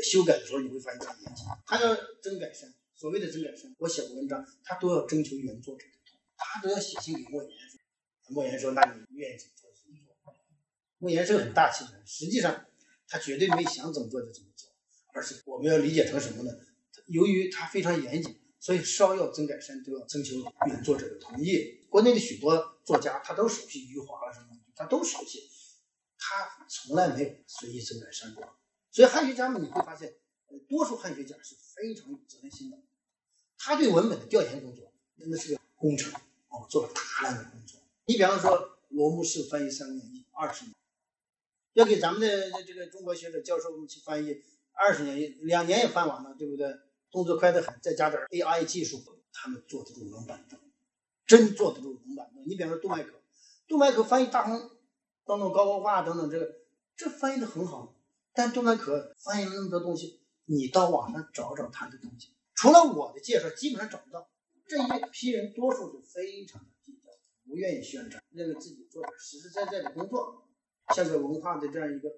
[0.01, 1.45] 修改的时候，你会发现他严谨。
[1.65, 7.51] 他要增改删，所谓的增改删，我写过文章，他都要征求原作者的同意，他都要写信给莫言。
[8.29, 10.33] 莫言说：“那你愿意怎么做怎么做。”
[10.99, 12.65] 莫言是个很大气的人，实际上
[13.07, 14.69] 他绝对没想怎么做就怎么做，
[15.13, 16.51] 而是我们要理解成什么呢？
[17.07, 18.39] 由于他非常严谨。
[18.59, 20.33] 所以稍要增改删都要征求
[20.65, 21.85] 原作者的同意。
[21.89, 25.47] 国内的许多作家他都熟悉余华了什么，他都熟悉，
[26.17, 28.43] 他从来没有随意增改删过。
[28.91, 30.11] 所以汉学家们你会发现，
[30.67, 32.77] 多数汉学家是非常有责任心的。
[33.59, 36.11] 他对文本的调研工作真的是个工程
[36.49, 37.79] 哦，做了大量的工作。
[38.07, 40.73] 你比方说罗慕士翻译《三国演义》二十年，
[41.77, 44.41] 要给咱们的这个中国学者教授们去翻译
[44.73, 46.67] 二十年，两年也翻完了，对不对？
[47.11, 48.99] 动作快得很，再加点 AI 技术，
[49.31, 50.59] 他们坐得住冷板凳，
[51.27, 52.43] 真坐得住冷板凳。
[52.47, 53.13] 你比方说杜麦克，
[53.67, 54.59] 杜麦克翻译大红
[55.23, 56.51] 动动高高话等等，这个
[56.95, 57.95] 这翻译的很好。
[58.33, 64.27] 但杜麦可翻译了那么多东西，你到网上找找他的东西，除了我的介绍，基本上找不到。
[64.67, 67.11] 这一批人多数都非常的低调，
[67.45, 70.46] 不愿意宣传，认为自己做点实实在在的工作，
[70.95, 72.09] 像个文化的这样一个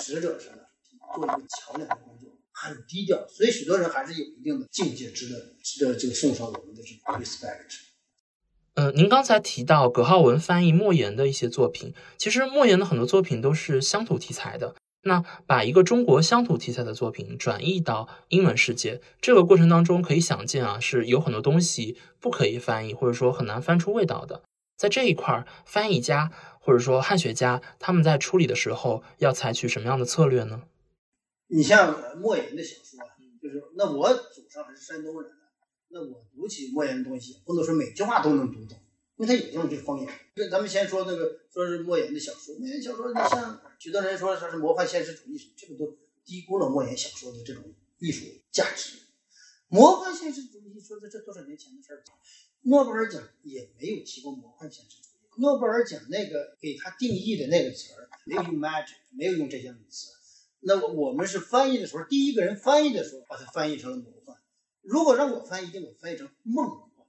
[0.00, 0.68] 使者似的，
[1.14, 3.26] 做一个桥梁的工作，很低调。
[3.28, 7.80] 所以许多人还是有一定的境界，值得值得这个送上我们的这个 respect。
[8.74, 14.74] 嗯，您刚才提到葛浩文翻译莫言的一些作品，其实莫言的很多作品都是乡土题材的。
[15.02, 24.42] 那把一个中国乡土题材的作品转译到英文世界，这个过程当中可以想见啊，是有很多东西不可以翻译，或者说很难翻出味道的。
[24.76, 26.32] 在这一块儿，翻译家
[26.66, 30.64] 或者说汉学家他们在处理的时候要采取什么样的策略呢？
[31.46, 33.06] 你像莫言的小说啊，
[33.40, 35.30] 就是那我祖上还是山东人。
[35.90, 38.76] 那我读起莫言的东西，不能说每句话都能读懂，
[39.16, 40.12] 因为他有用这方言。
[40.34, 47.62] 那咱们先说那个，说是莫言的小说，莫言小说，你像许多人说他是魔幻现实主义什么，这个都低估了莫言小说的这种
[48.00, 48.98] 艺术价值。
[49.68, 52.02] 魔幻现实主义说的这多少年前的事儿，
[52.62, 54.96] 诺贝尔奖也没有提过魔幻现实。
[55.38, 60.08] 诺贝尔奖那个给他定义的那个词儿，没有用 magic，没有用这些名词。
[60.60, 64.36] 那我们是翻译的时候，第一个人翻译的时候，把它翻译成了魔幻。
[64.82, 67.06] 如果让我翻译，一定我翻译成梦幻。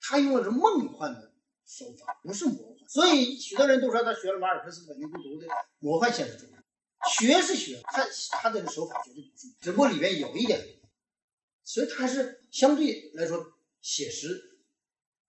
[0.00, 1.32] 他用的是梦幻的
[1.66, 2.88] 手法，不是魔幻。
[2.88, 5.46] 所以许多人都说他学了马尔克斯《本尼孤独》的
[5.80, 6.50] 魔幻现实主义。
[7.18, 10.60] 学是学，他他这个手法绝对不是，只不过里面有一点，
[11.62, 14.58] 所以他还是相对来说写实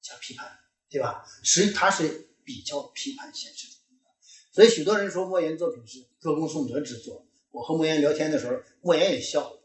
[0.02, 0.58] 加批判，
[0.90, 1.24] 对吧？
[1.44, 4.10] 实际他是比较批判现实主义的。
[4.52, 7.26] 所以许多人说莫言作品是歌功颂德之作。
[7.52, 9.58] 我和莫言聊天的时候，莫言也笑。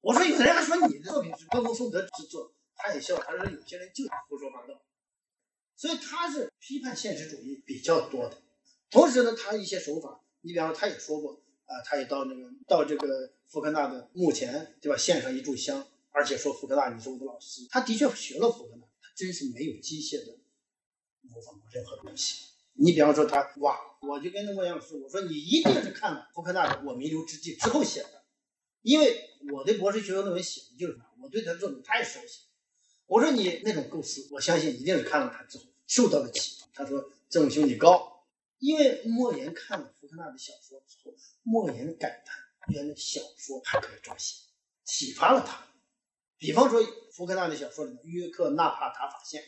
[0.00, 3.16] 我说有的人还说你的作品是歌功颂德之作，他也笑。
[3.18, 4.80] 他说有些人就是胡说八道，
[5.76, 8.38] 所以他是批判现实主义比较多的。
[8.90, 14.96] 同时呢，他一些手法，你比方说他也说过啊，他也到那个到这个福克纳的墓前，对吧？
[14.96, 17.66] 献上一炷香，而且说福克纳你是我的老师。
[17.68, 20.37] 他的确学了福克纳，他真是没有机械的
[21.32, 22.46] 模仿过任何东西。
[22.74, 28.22] 你比方说他哇，我就跟那莫言老师我说你一定是看了福克纳的《我弥留之际》之后写的。
[28.82, 32.42] 因为我的博士学位论文写的就是他，我对他的作品太熟悉。
[33.06, 36.68] 我说你那种构思，我相信一定是看了他之后受到了启发。
[36.72, 38.24] 他说这种兄弟高，
[38.58, 41.12] 因为莫言看了福克纳的小说之后，
[41.42, 42.38] 莫言感叹
[42.68, 44.44] 原来小说还可以这么写，
[44.84, 45.66] 启发了他。
[46.38, 46.80] 比方说
[47.12, 49.42] 福克纳的小说里面《约克纳帕塔法线》，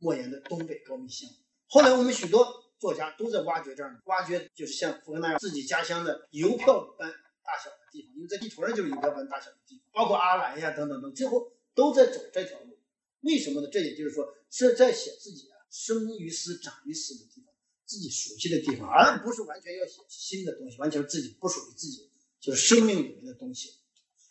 [0.00, 1.30] 莫言的东北高密乡。
[1.68, 7.08] 后来我们许多作家都在挖掘这儿，挖掘就是像福克纳自己家乡的邮票般
[7.44, 7.76] 大小的。
[7.92, 12.78] 地方，因为在地图上就是邮票般大小的地方，包括阿兰呀等等等，最后都在走这条路。
[13.22, 13.68] 为什么呢？
[13.68, 17.52] 这也就是说是在写自己啊生于斯长于斯的地方，
[17.84, 22.08] 自己熟悉的地方，而不是完全要写新的东西，完全自己不属于自己
[22.38, 23.74] 就是生命里面的东西。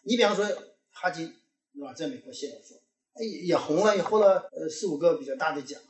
[0.03, 0.45] 你比方说
[0.91, 1.35] 哈金，
[1.73, 1.93] 对吧？
[1.93, 2.81] 在美国写小说，
[3.13, 5.81] 哎也红了，也获了呃四五个比较大的奖，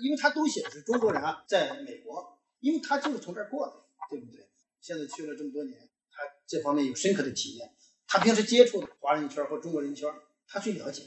[0.00, 3.72] 因为他都写的是中国人啊，在美国，因为他就是从这儿过来，
[4.10, 4.48] 对不对？
[4.80, 5.88] 现在去了这么多年。
[6.14, 7.74] 他这方面有深刻的体验，
[8.06, 10.12] 他平时接触的华人圈或中国人圈，
[10.46, 11.04] 他最了解。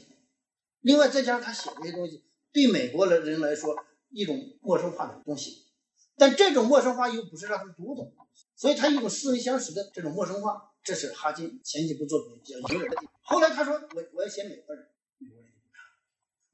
[0.80, 3.76] 另外再加上他写这些东西，对美国的人来说
[4.10, 5.66] 一种陌生化的东西，
[6.16, 8.16] 但这种陌生化又不是让他们读懂，
[8.56, 13.14] 所以他一种似曾相识的这种陌生化，这是哈金前几部作品比较引人的地方。
[13.22, 14.88] 后来他说我我要写美国人，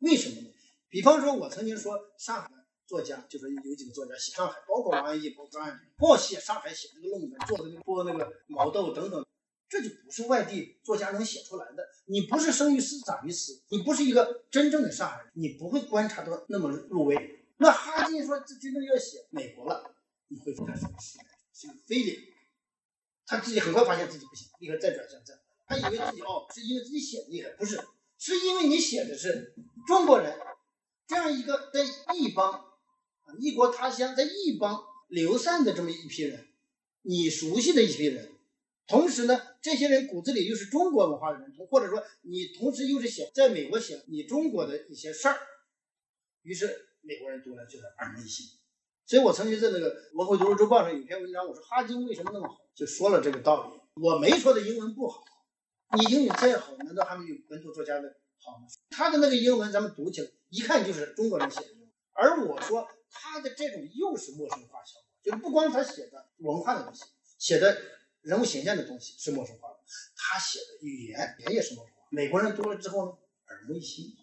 [0.03, 0.49] 为什么呢？
[0.89, 2.49] 比方说我曾经说上海。
[2.85, 9.25] 作家就是有几个作家写上海，包括王安忆、包括张爱玲，光写上海写那个弄的，做的那个播那个毛豆等等，
[9.67, 11.89] 这就不是外地作家能写出来的。
[12.05, 17.47] 你不是生于斯长于斯，你不是一个真正的上海人，你不会观察到那么入微。
[17.57, 19.95] 那哈金说这真正要写美国了，
[20.29, 22.19] 你会说他是个时代，是个非典。
[23.25, 25.35] 他自己很快发现自己不行，立刻再转向再，
[25.67, 27.81] 他以为自己哦是因为自己写的厉害，不是，
[28.25, 29.53] 是因为你写的是
[29.85, 30.39] 中国人
[31.09, 32.65] 这样一个在异邦。
[33.41, 36.47] 异国他乡，在异邦流散的这么一批人，
[37.01, 38.31] 你熟悉的一批人，
[38.87, 45.37] 同时呢，这些人骨子里又是中国文化的人，或者说你同时又是写在美国写你中国的一些事儿，
[46.43, 48.47] 于是美国人读了就是耳目一新。
[49.05, 53.81] 所以我曾经在那个《文汇读书周报》上有篇文章，我说哈金为什么那么好，就说了这个道理。
[54.01, 55.25] 我没说的英文不好，
[55.99, 58.67] 你英语再好，难道还没有本土作家的好吗？
[58.91, 62.89] 他的那个英文咱们读起来一看就是中国人写的英文，而我说。
[63.15, 67.05] 他的这种又是陌生化效果，就是不光他写的文化的东西，
[67.39, 67.77] 写的
[68.23, 69.77] 人物形象的东西是陌生化的，
[70.17, 72.01] 他写的语言也也是陌生化。
[72.11, 73.13] 美国人读了之后呢，
[73.49, 74.17] 耳目一新。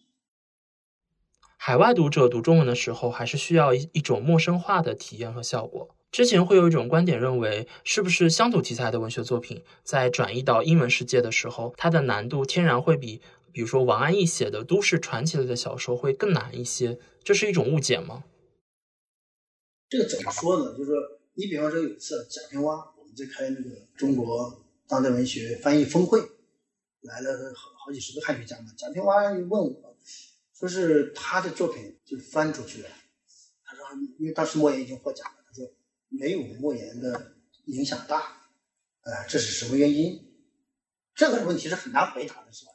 [1.55, 5.95] 海外读者读中文的时候，还是需要一一种陌生化的体验和效果。
[6.11, 16.97] 之前会有一种观点认为，是不是乡土题材的文学作品在转移到英文世界的时候，它的难度天然会比，比如说王安忆写的都市传奇类的小说会更难一些？
[17.23, 18.23] 这是一种误解吗？
[19.87, 20.75] 这个怎么说呢？
[20.75, 20.95] 就是说，
[21.35, 26.19] 你比方说有一次贾平凹，我们在开那个中国当代文学翻译峰会，
[27.01, 28.65] 来了好好几十个汉学家嘛。
[28.75, 29.95] 贾平凹问我，
[30.57, 32.89] 说是他的作品就翻出去了，
[33.63, 33.85] 他说
[34.17, 35.38] 因为当时莫言已经获奖了。
[36.09, 38.49] 没有莫言的影响大，
[39.01, 40.25] 呃，这是什么原因？
[41.15, 42.71] 这个问题是很难回答的，是吧？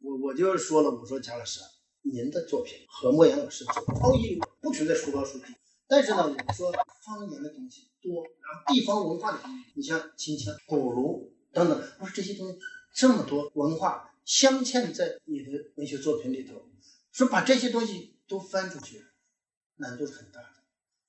[0.00, 1.60] 我我就说了，我说贾老师，
[2.02, 5.46] 您的作品和莫言老师作品超一流，不存在孰高孰低。
[5.86, 12.58] 但是呢，我说方言的东西多，然后地方文化的东西，你像秦腔、古儒等等，我说这些东西
[12.94, 16.68] 这么多文化镶嵌在你的文学作品里头，
[17.12, 19.02] 说把这些东西都翻出去，
[19.76, 20.57] 难度是很大的。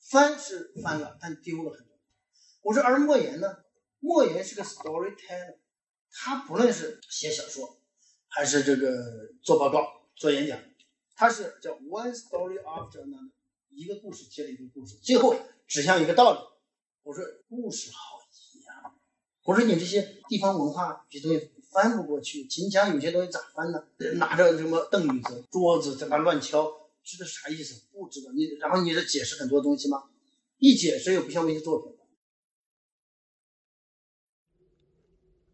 [0.10, 1.96] 翻是翻了，但丢了很多。
[2.64, 3.58] 我说，而莫言呢？
[4.00, 5.58] 莫言是个 storyteller，
[6.12, 7.78] 他不论是写小说，
[8.28, 8.90] 还是这个
[9.44, 10.60] 做报告、做演讲，
[11.16, 13.30] 他是叫 one story after another，
[13.70, 15.36] 一个故事接着一个故事，最后
[15.68, 16.40] 指向一个道理。
[17.04, 18.20] 我说，故事好
[18.56, 18.96] 一样。
[19.44, 22.48] 我说，你这些地方文化这些东西翻不过去。
[22.48, 23.84] 秦腔有些东西咋翻呢？
[24.16, 26.79] 拿着什么凳子、桌子在那乱敲。
[27.04, 27.88] 知道啥意思？
[27.92, 30.04] 不知道你，然后你这解释很多东西吗？
[30.58, 31.94] 一解释又不像文学作品。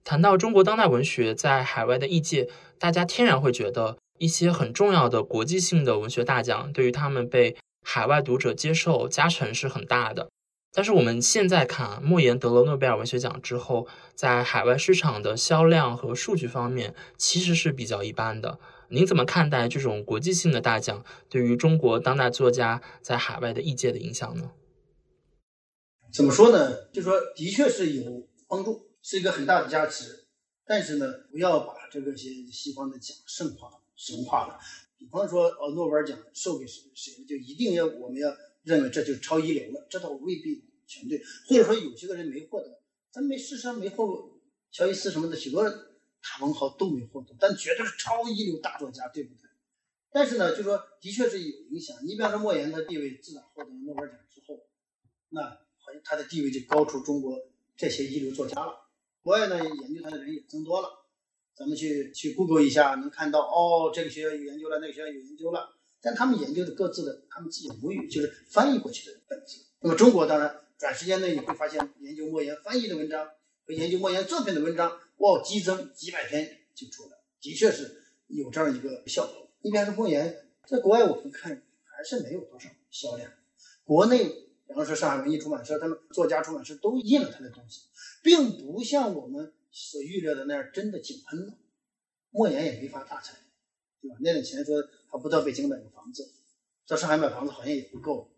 [0.04, 10.30] 谈到中国当代文学在海外的译界，大家天然会觉得一些很重要的国际性的文学大奖，对于他们被海外读者接受加成是很大的。
[10.72, 18.60] 但是我们现在看，莫言得了诺贝尔文学奖之后，在海外市场的销量和数据方面，其实是比较一般的。
[18.90, 24.52] 您怎么看待这种国际性的大奖对于中国当代作家在海外的译介的影响呢？
[26.14, 26.86] 怎么说呢？
[26.94, 30.26] 就说的确是有帮助，是一个很大的加持。
[30.66, 34.58] 但是呢，不要把这个些西方的奖圣化、神化了。
[34.98, 41.22] 比方说，哦，诺贝尔奖授给谁谁，就一定要我们要认为这就超一流了，这倒未必全对。
[41.48, 42.80] 或者说，有些个人没获得，
[43.12, 44.40] 咱没事实上没获
[44.72, 45.64] 乔伊斯什么的许多。
[46.26, 49.48] 大文豪都没获得，但绝对是超一流大作家，对不对？
[50.12, 51.96] 但是呢，就说的确是有影响。
[52.04, 54.60] 你比方说莫言的地位，自打获得诺贝尔奖之后，
[55.30, 55.58] 那
[56.04, 57.38] 他的地位就高出中国
[57.78, 58.88] 这些一流作家了。
[59.22, 60.90] 国外呢，研究他的人也增多了。
[61.56, 65.70] 咱们去去 Google 一下，能看到哦，这个学校有研究了，那个学校有研究了。
[66.02, 69.66] 但他们研究的各自的他们自己的母语，就是翻译过去的本子。
[69.80, 73.28] 那么中国当然，短时间内你会发现，研究莫言翻译的文章
[73.66, 75.00] 和研究莫言作品的文章。
[75.18, 79.48] 哇，激增几百篇就出来，的确是有这样一个效果。
[79.62, 83.32] 一边是莫言，在国外我们看还是没有多少销量。
[83.84, 84.26] 国内，
[84.68, 87.84] 比方说上海文艺出版社，他们作家出版社都印了他的东西，
[88.22, 91.58] 并不像我们所预料的那样真的井喷了。
[92.30, 93.38] 莫言也没发大财，
[94.02, 94.18] 对吧？
[94.20, 94.76] 那点钱说
[95.10, 96.30] 他不到北京买个房子，
[96.86, 98.30] 在上海买房子好像也不够。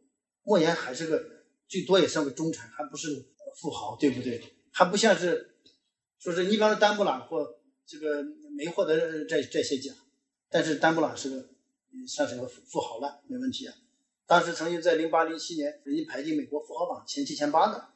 [0.44, 1.22] 莫言还是个
[1.68, 4.42] 最多也算个中产，还不是富豪，对不对？
[4.72, 5.56] 还不像是。
[6.20, 8.24] 说是你比方说丹布朗或这个
[8.56, 9.96] 没获得这这些奖，
[10.50, 11.50] 但是丹布朗是个
[12.08, 13.76] 算是个富豪了，没问题啊。
[14.26, 17.94] 当时曾经在零八零七年，人家排进美国富豪榜前七前八的。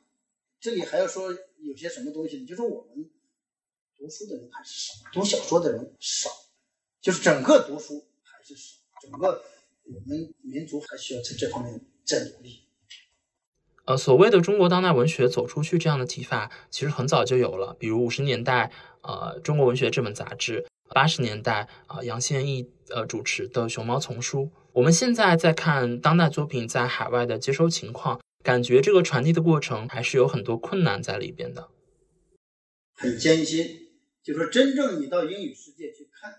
[0.60, 2.46] 这里还要说有些什么东西呢？
[2.46, 3.10] 就是我们
[3.98, 6.30] 读书的人还是少，读小说的人少，
[7.02, 9.44] 就是整个读书还是少，整个
[9.84, 12.64] 我们民族还需要在这方面再努力。
[13.92, 17.76] 呃，所谓的中国当代文学走出去这样的提法，其实很早就有了。
[17.78, 24.44] 比如五十年代，呃，《中国文学》这本杂志；八十年代，啊，杨宪益呃主持的《熊猫丛书》。
[24.72, 31.68] 我们现在在看当代作品在海外的接收情况，感觉这个传递的过程还是有很多困难在里边的，
[32.94, 33.90] 很艰辛。
[34.24, 36.34] 就说真正你到英语世界去看，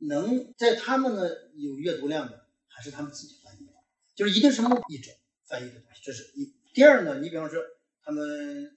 [0.00, 1.22] 能在他们呢
[1.54, 3.72] 有阅读量的，还是他们自己翻译的，
[4.14, 5.12] 就是一定是目译者
[5.48, 6.57] 翻译的东西，这是一。
[6.78, 7.60] 第二呢，你比方说
[8.04, 8.22] 他们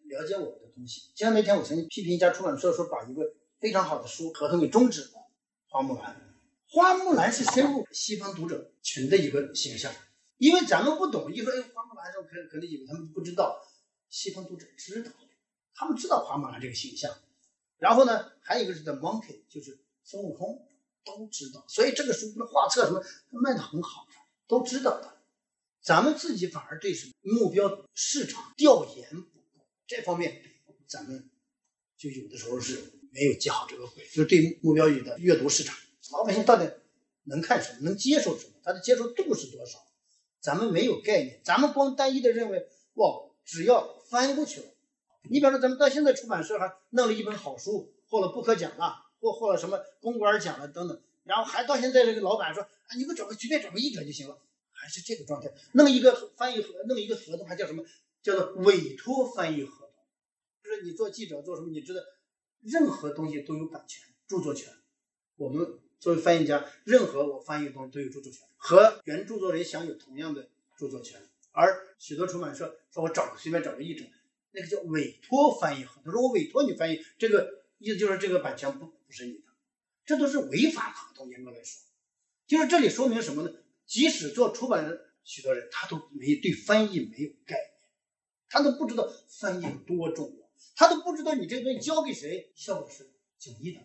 [0.06, 3.22] 了解我们的东西，就像那天我曾经批评一家出版社说把一个
[3.60, 5.10] 非常好的书合同给终止了，
[5.68, 6.12] 《花木兰》。
[6.66, 9.94] 花木兰是深入西方读者群的一个形象，
[10.40, 13.62] 因为咱们不懂，一说哎花木兰，可可能以为他们不知道，
[14.10, 15.12] 西方读者知道，
[15.76, 17.16] 他们知道花木兰这个形象。
[17.78, 20.68] 然后呢，还有一个是 The Monkey，就是孙悟空，
[21.06, 21.64] 都知道。
[21.68, 24.08] 所以这个书的画册什么卖的很好，
[24.48, 25.21] 都知道的。
[25.82, 30.42] 咱们自己反而对什么目标市场调研不够，这方面
[30.88, 31.30] 咱们
[31.98, 35.76] 就有的时候是没有记好这个轨，就是对目标语的阅读市场，
[36.12, 36.72] 老百姓到底
[37.24, 39.80] 能看什么，能接受什么，他的接受度是多少，
[40.40, 44.68] 咱们没有概念，咱们光单一的认为，哇，只要翻过去了。
[45.24, 54.38] 你比方说，咱们到现在出版社还弄了一本好书，获了布克奖了，或获了什么公关奖了等等，然后还到现在这个老板说，啊，你给我找个随便找个译者就行了，
[54.82, 55.48] 还是这个状态。
[55.74, 57.84] 弄一个翻译合，弄一个合同还叫什么？
[58.24, 60.04] 叫做委托翻译合同。
[60.64, 62.02] 就是你做记者做什么，你知道，
[62.62, 64.74] 任何东西都有版权、著作权。
[65.36, 71.22] 我们作为翻译家，任何我翻译的东西都有著作权，和原著作人享有同样的著作权。
[71.52, 74.04] 而许多出版社说我找随便找个译者。
[74.54, 79.44] 那个叫委托翻译合同，说我委托你翻译，这个意思就是这个版权不不是你的，
[80.06, 81.30] 这都是违法合同。
[81.30, 81.82] 严格来说，
[82.48, 83.52] 就是这里说明什么呢？
[83.86, 87.72] 即使做出版人，许多人他都没对翻译没有概念，
[88.50, 93.82] 他都不知道翻译有多重要，他都不知道你这个东西交给谁，效果是迥异的。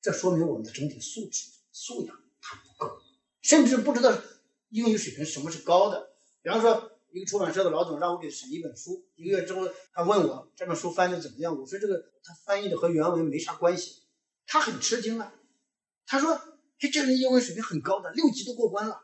[0.00, 3.00] 这说明我们的整体素质素养它不够，
[3.40, 4.16] 甚至不知道
[4.70, 6.14] 英语水平什么是高的。
[6.42, 6.92] 比方说。
[7.10, 14.02] 一个出版社的老总让我给审一本书，一个月之后他问我这本书翻的怎么样，我说这个他翻译的和原文没啥关系，
[14.46, 15.32] 他很吃惊啊，
[16.04, 16.38] 他说，
[16.80, 19.00] 哎，这人英文水平很高的，六级都过关了，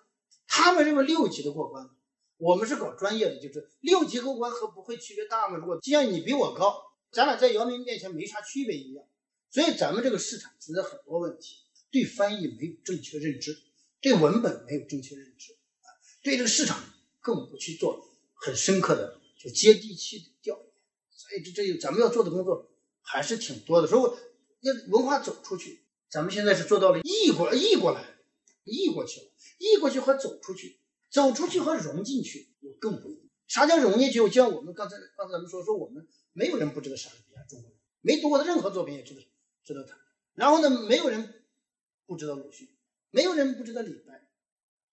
[0.47, 1.91] 他们认为六级都过关了，
[2.37, 5.57] 我们是搞专业的，就是六级过关和不会区别大吗？
[5.57, 9.05] 如果既然你比我高，咱俩在姚明面前没啥区别一样，
[9.51, 11.57] 所以咱们这个市场存在很多问题，
[11.91, 13.57] 对翻译没有正确认知，
[14.01, 15.87] 对文本没有正确认知啊，
[16.23, 16.83] 对这个市场。
[17.25, 20.67] 更不去做很深刻的、就接地气的调研，
[21.11, 22.71] 所以这这咱们要做的工作
[23.01, 23.89] 还是挺多的。
[23.89, 24.19] 如果
[24.61, 25.84] 要文化走出去，
[26.15, 28.05] 咱们现在是做到了译过译过来，
[28.63, 29.27] 译过去了，
[29.59, 30.79] 译过去和走出去，
[31.11, 33.23] 走出去和融进去又更不一样。
[33.49, 34.21] 啥叫融进去？
[34.21, 39.23] 就像我们刚才刚才咱们说说，我们没有人不知道莎士比亚，中国人没读过的任何作品也知道
[39.65, 39.99] 知道他。
[40.35, 41.43] 然后呢，没有人
[42.07, 42.69] 不知道鲁迅，
[43.11, 44.29] 没有人不知道李白。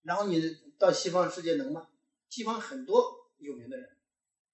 [0.02, 0.42] 然后你
[0.80, 1.88] 到西方世界能吗？
[2.30, 3.88] 西方很多有名的人，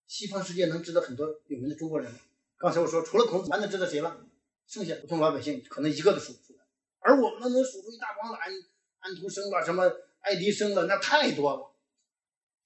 [0.06, 2.20] 西方世界能知道很多有名的中国人吗？
[2.58, 4.26] 刚才我说，除了孔子，还能知道谁了？
[4.68, 6.47] 剩下普通老百姓可能一个都数不。
[7.08, 8.52] 而我们能数出一大帮的安
[9.00, 9.90] 安徒生了，什么
[10.20, 11.74] 爱迪生了，那太多了。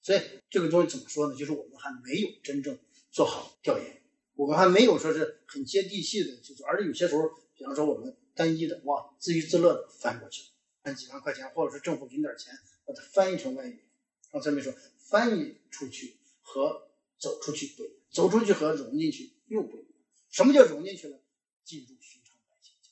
[0.00, 0.20] 所以
[0.50, 1.36] 这个东西怎么说呢？
[1.36, 2.76] 就是我们还没有真正
[3.12, 4.02] 做好调研，
[4.34, 6.66] 我们还没有说是很接地气的去做。
[6.66, 10.50] 而且有些时候，比方说我们单一的哇，自娱自乐的翻过去，
[10.82, 12.52] 按几万块钱，或者是政府给你点钱，
[12.84, 13.84] 把它翻译成外语。
[14.32, 14.74] 刚才没说。
[15.12, 16.88] 翻译出去和
[17.18, 19.88] 走出去不，走出去和融进去又不一样。
[20.30, 21.18] 什么叫融进去呢？
[21.64, 22.88] 进入寻常百姓家，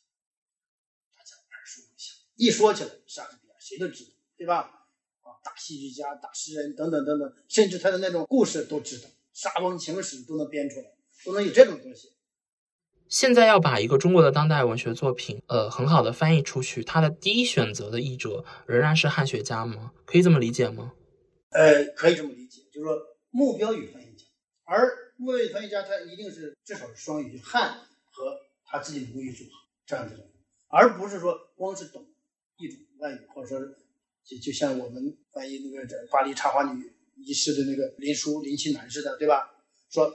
[1.17, 2.15] 大家耳熟能详。
[2.41, 4.61] 一说起来，莎士比亚谁都知道，对吧？
[5.21, 10.87] 啊，大戏剧家、大诗人等等等等，甚至他的那种故事都知道，沙翁情史都能编出来，
[11.27, 12.09] 都能有这种东西。
[13.11, 19.93] 现在要把一个中国的当代文学作品，呃，很好的翻译出去，他的第一选择的译者仍然是汉学家吗？
[20.07, 20.95] 可以这么理解吗？
[21.51, 22.97] 呃，可以这么理解，就是说
[23.29, 24.25] 目标语翻译家，
[24.65, 27.81] 而目标语翻译家他一定是至少是双语，汉
[28.11, 29.51] 和他自己的母语组合
[29.85, 30.27] 这样子的，
[30.69, 32.07] 而不是说光是懂
[32.61, 33.61] 一种外语，或者说
[34.25, 36.85] 就就像我们翻译那个《巴黎插花女》
[37.17, 39.51] 遗失的那个林书林清南似的，对吧？
[39.89, 40.13] 说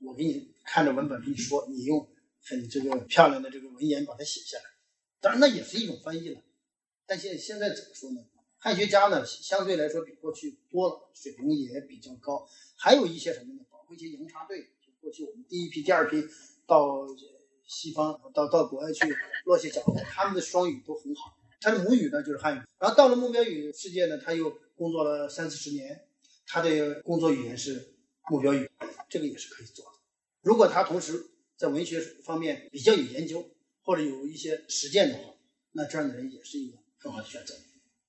[0.00, 2.08] 我给你看着文本给你说，你用
[2.42, 4.64] 很这个漂亮的这个文言把它写下来，
[5.20, 6.42] 当然那也是一种翻译了，
[7.06, 8.20] 但现现在怎么说呢？
[8.58, 12.46] 汉学家呢，相对来说比过去多了，水平也比较高。
[12.76, 13.60] 还有一些什么呢？
[13.70, 16.24] 包括一些洋插队，就过去我们第一批、第二批
[16.66, 17.06] 到
[17.66, 19.04] 西方、到到国外去
[19.44, 21.36] 落下脚，他们的双语都很好。
[21.62, 26.04] 他的母语呢就是汉语，然后到了目标语世界呢，他又工作了三四十年，
[26.44, 27.94] 他的工作语言是
[28.28, 28.68] 目标语，
[29.08, 29.92] 这个也是可以做的。
[30.42, 31.24] 如果他同时
[31.56, 33.48] 在文学方面比较有研究，
[33.84, 35.34] 或者有一些实践的话，
[35.72, 37.54] 那这样的人也是一个很好的选择。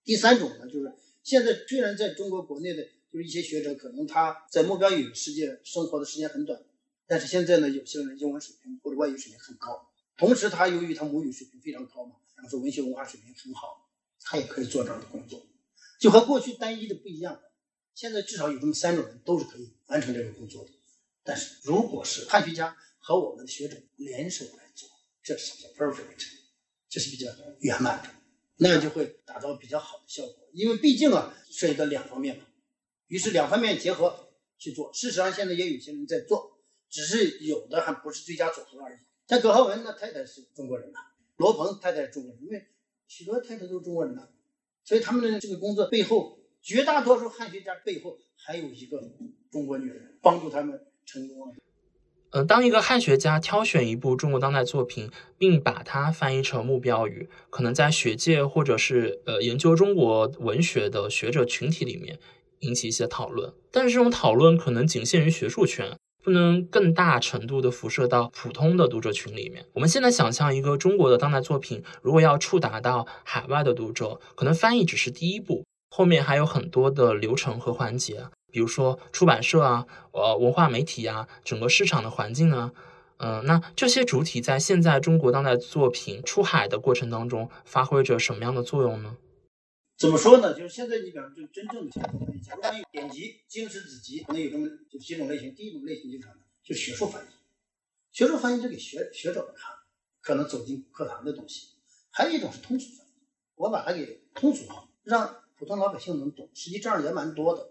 [0.04, 0.92] 第三种呢，就是
[1.22, 6.60] 现在虽然在中国国内的，就是一些学者可能他在目标语世界生活的时间很短，
[7.06, 9.88] 但是现在呢，有些人英文水平或者外语水平很高，
[10.18, 13.90] 同时他由于他母语水平非常高嘛，然后说文学文化水平很好，
[14.22, 15.46] 他也可以做这样的工作，
[16.00, 17.40] 就和过去单一的不一样。
[17.94, 20.72] 现在至少有这么三种人都是可以完成这个工作的。
[21.24, 24.90] 但是如果是汉学家和我们的学者联手来做，
[25.22, 26.26] 这是比较 perfect，
[26.90, 28.10] 这是比较圆满的。
[28.58, 32.46] 那样就会达到比较好的效果，因为毕竟啊涉及到两方面嘛，
[33.08, 34.94] 于是两方面结合去做。
[34.94, 36.60] 事实上现在也有些人在做，
[36.90, 39.00] 只是有的还不是最佳组合而已。
[39.28, 41.00] 像葛浩文那太太是中国人呐，
[41.38, 42.68] 罗鹏太太是中国人，因为
[43.08, 44.28] 许多太太都是中国人呐，
[44.84, 49.02] 所以他们的这个工作背后，绝大多数汉学家背后还有一个
[49.52, 51.56] 中国女人帮助他们成功。
[52.36, 62.20] 嗯，当一个汉学家挑选一部中国当代作品，并把它翻译成目标语，可能在学界或者是呃研究中国文学的学者群体里面
[62.62, 63.54] 引起一些讨论。
[63.72, 69.66] 但是这种讨论可能仅限于学术圈，不能更大程度的辐射到普通的读者群里面。
[69.74, 82.72] 我们现在想象一个中国的当代作品，如果要触达到海外的读者，可能翻译只是第一步，后面还有很多的流程和环节，比如说出版社啊、呃文化媒体啊、整个市场的环境啊。
[83.18, 89.16] 嗯，那这些主体在现在中国当代作品出海的过程当中，发挥着什么样的作用呢？
[89.98, 90.54] 怎么说呢？
[90.54, 92.02] 就是现在你比方说，就真正的，假
[92.56, 95.54] 如说典籍、经史子集，可能有这么就几种类型。
[95.56, 96.36] 第一种类型就是什么？
[96.64, 97.28] 就学术翻译。
[98.12, 99.76] 学术翻译就给学学者们看，
[100.22, 101.70] 可能走进课堂的东西。
[102.12, 103.12] 还有一种是通俗翻译，
[103.56, 106.50] 我把它给通俗化，让普通老百姓能懂。
[106.54, 107.64] 实际这样也蛮多的，《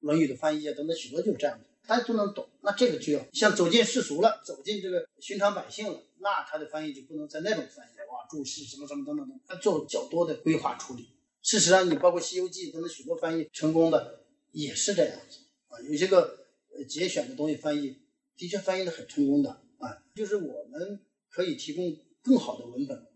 [0.00, 1.64] 论语》的翻译啊等等，许多就是这样的。
[1.86, 11.13] 大家都能懂，那这个就要像走进世俗了，走进这个寻常百姓了，那他的翻译就不能在那种翻译，哇，注释什么什么等等等，他做较多的规划处理。
[11.44, 16.46] 事实上，你包括《西游记》等等许多翻译成功的也是这样子啊，有些个
[16.88, 17.98] 节选的东西翻译
[18.34, 23.06] 的确翻译的很成功的啊，就是我们可以提供更好的文本，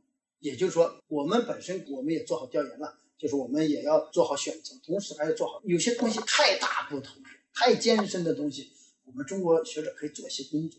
[0.41, 7.16] 也就是说，我们本身我们也做好调研了，就是我们也要做好选择，同时还要做好有些东西太大不同。
[7.55, 8.70] 太艰深的东西，
[9.07, 10.79] 我们中国学者可以做一些工作。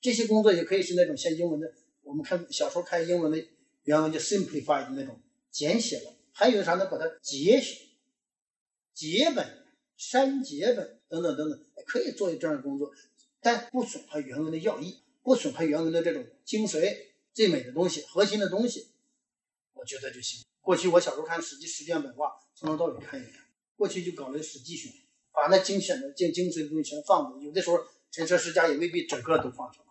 [0.00, 1.70] 这些工作也可以是那种像英文的，
[2.02, 3.46] 我们看小时候看英文的
[3.84, 5.20] 原文叫 simplify 的那种
[5.50, 6.15] 简写了。
[6.38, 6.84] 还有啥呢？
[6.90, 7.78] 把它节选、
[8.92, 9.64] 节本、
[9.96, 12.92] 删节本等等等等，可以做这样的工作，
[13.40, 16.94] 但不损害原文的要义，不损害原文的这种精髓、
[17.32, 18.88] 最美的东西、核心的东西，
[19.72, 20.44] 我觉得就行。
[20.60, 23.34] 过去我小时候看《史记》十卷本话，从头到尾看一遍。
[23.74, 24.92] 过去就搞了个《史记选》。
[25.32, 27.78] 把那精选的、精精髓的东西全放了，有的时候
[28.10, 29.82] 陈设世家也未必整个都放上，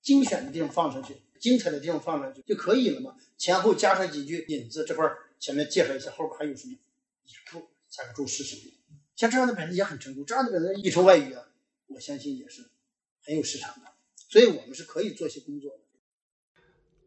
[0.00, 3.16] 精选的地方放上去，精彩的地方放上去就可以了嘛。
[3.36, 5.04] 前后加上几句引子，这块
[5.38, 8.62] 前面介绍一下，后边还有什么引注，加个注释什么。
[9.16, 11.44] 像这样的本子也很成功，这样的本子译成外语啊，
[11.86, 12.70] 我相信也是
[13.24, 13.92] 很有市场的。
[14.28, 15.78] 所以我们是可以做一些工作的。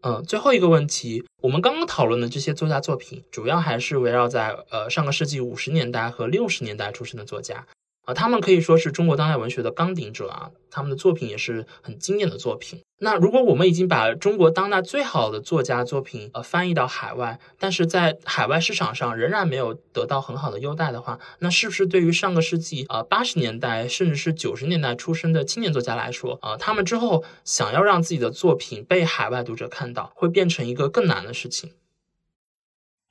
[0.01, 7.67] 嗯，最后一个问题，我们刚刚讨论的这些作家作品，主要还是围绕在呃上个世纪五十年代和六十年代出生的作家。
[8.05, 12.81] 啊，他们可以说是中国当代文学的纲鼎者啊，他们的作品也是很经典的作品。
[13.03, 31.71] 那如果我们已经把中国当代最好的作家作品呃翻译到海外，但是在海外市场上仍然没有得到很好的优待的话，那是不是对于上个世纪啊八十年代甚至是九十年代出生的青年作家来说啊，他们之后想要让自己的作品被海外读者看到，会变成一个更难的事情？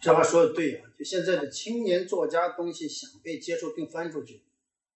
[0.01, 4.43] 这话说的对啊，就现在的青年作家东西想被接受并翻出去。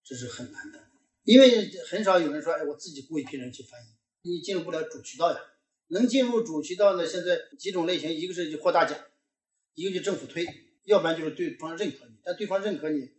[0.05, 0.79] 这是很难的，
[1.23, 5.39] 因为很少有人说，哎，我自己雇一批人去翻译，你进入不了主渠道呀。
[5.87, 7.05] 能进入主渠道呢？
[7.05, 8.97] 现在几种类型，一个是就获大奖，
[9.73, 10.45] 一个就政府推，
[10.85, 12.15] 要不然就是对方认可你。
[12.23, 13.09] 但对方认可你，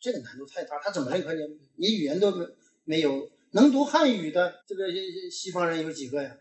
[0.00, 1.40] 这个难度太大，他怎么认可你？
[1.76, 2.46] 你语言都没
[2.84, 4.88] 没有，能读汉语的这个
[5.30, 6.36] 西方人有几个呀？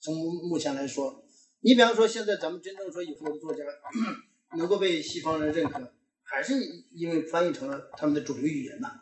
[0.00, 0.16] 从
[0.48, 1.24] 目前来说，
[1.60, 3.64] 你比方说现在咱们真正说有很多作家
[4.56, 5.92] 能够被西方人认可，
[6.24, 6.54] 还是
[6.92, 9.00] 因为翻译成了他们的主流语言呐。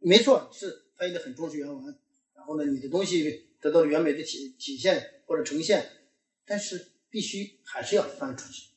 [0.00, 1.98] 没错，是翻译的很忠实原文，
[2.34, 5.90] 然后呢，你的东西得到了完美的体体现或者呈现，
[6.46, 8.68] 但是必须还是要翻出去。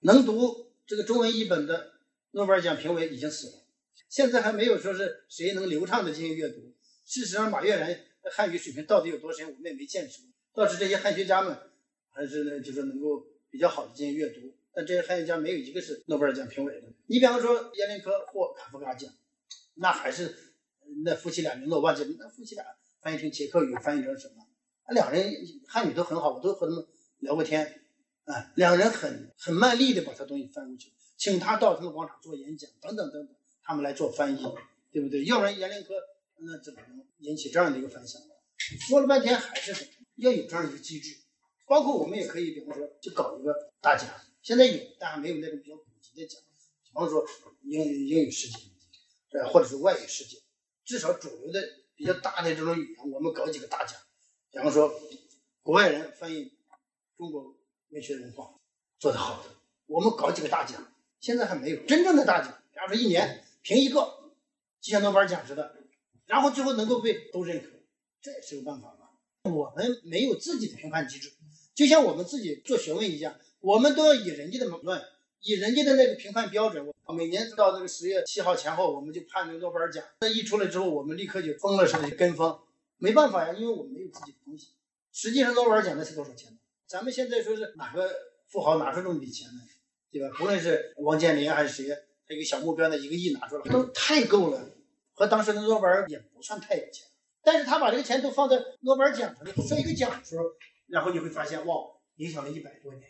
[0.00, 1.92] 能读这个中文译本的
[2.30, 3.64] 诺贝尔奖评委已经死了，
[4.08, 6.74] 现在还没有说是谁能流畅的进行阅读。
[7.04, 8.00] 事实上，马悦然
[8.32, 10.64] 汉语水平到底有多深，我们也没见识过。
[10.64, 11.56] 倒是这些汉学家们
[12.10, 16.88] 还是呢，就是能够比较好的进行阅读，但这些汉学家没有一个是诺贝尔奖评委的。
[17.06, 19.12] 你比方说，阎连科获卡夫卡奖。
[19.76, 20.36] 那还是
[21.04, 22.64] 那夫妻俩名字我忘记了，那夫妻俩
[23.00, 24.42] 翻译成捷克语，翻译成什么？
[24.82, 25.32] 啊，两人
[25.68, 26.86] 汉语都很好，我都和他们
[27.20, 27.82] 聊过天。
[28.24, 34.42] 啊，两人很很卖力的把他东西翻过去，请他到他们广场做演讲，等等等等，他们来做翻译，
[34.90, 35.24] 对不对？
[35.24, 35.94] 要不然阎连科
[36.38, 38.20] 那怎么能引起这样的一个反响？
[38.88, 39.90] 说了半天还是什么？
[40.16, 41.16] 要有这样一个机制，
[41.66, 44.08] 包括我们也可以，比方说就搞一个大奖，
[44.42, 46.40] 现在有，但还没有那种比较普及的奖，
[46.82, 47.24] 比方说
[47.62, 48.58] 英英语世界。
[49.36, 50.38] 呃，或者是外语世界，
[50.82, 51.60] 至少主流的
[51.94, 54.00] 比较大的这种语言，我们搞几个大奖，
[54.50, 54.90] 比方说
[55.62, 56.52] 国外人翻译
[57.18, 57.54] 中国
[57.90, 58.54] 文学文化
[58.98, 59.50] 做得好的，
[59.86, 60.90] 我们搞几个大奖。
[61.20, 64.32] 现在还没有真正的大奖，比方说一年评一个，
[64.80, 65.76] 就像诺贝尔奖似的，
[66.24, 67.68] 然后最后能够被都认可，
[68.22, 69.10] 这也是个办法吧。
[69.50, 71.32] 我们没有自己的评判机制，
[71.74, 75.04] 就像我们自己做学问一样，我们都要以人家的论。
[75.42, 80.04] 以人家的那个评判标准，每年到那个十月七号前后，我们就判那个诺贝尔奖。
[80.20, 82.58] 那一出来之后，我们立刻就疯了似的跟风，
[82.98, 84.68] 没办法呀，因为我们没有自己的东西。
[85.12, 86.58] 实际上，诺贝尔奖那是多少钱呢？
[86.86, 88.10] 咱们现在说是哪个
[88.48, 89.60] 富豪拿出这么笔钱呢？
[90.10, 90.28] 对吧？
[90.38, 91.88] 不论是王健林还是谁，
[92.26, 94.70] 他一个小目标的，一个亿拿出来都太够了。
[95.12, 97.06] 和当时的诺贝尔也不算太有钱，
[97.42, 100.44] 但是他把这个钱都放在诺贝尔奖上了，设一个奖的时候，
[100.88, 101.74] 然后你会发现，哇，
[102.16, 103.02] 影响了一百多年，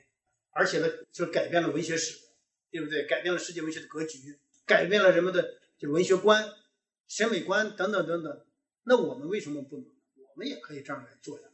[0.51, 2.17] 而且呢，就改变了文学史，
[2.71, 3.05] 对不对？
[3.07, 6.49] 改变了世界文学的格局，改变了人们的就文学观、
[7.09, 8.45] 审美观等等等等。
[8.85, 9.87] 那我们为什么不能？
[10.35, 11.49] 我们也可以这样来做呀。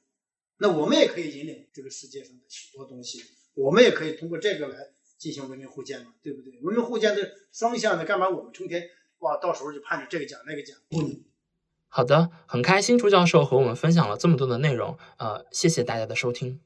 [0.59, 3.23] 那我们也可以引领这个世界上的许多东西，
[3.55, 4.79] 我们也可以通过这个来
[5.19, 6.59] 进行文明互鉴嘛，对不对？
[6.63, 8.89] 文明互鉴的双向的，干嘛我们成天？
[9.19, 10.77] 哇，到时候就盼着这个奖那个奖。
[10.89, 11.25] 不能，
[11.89, 16.61] 好的，很开心朱教授和我们分享了这么多的内容，呃，谢谢大家的收听。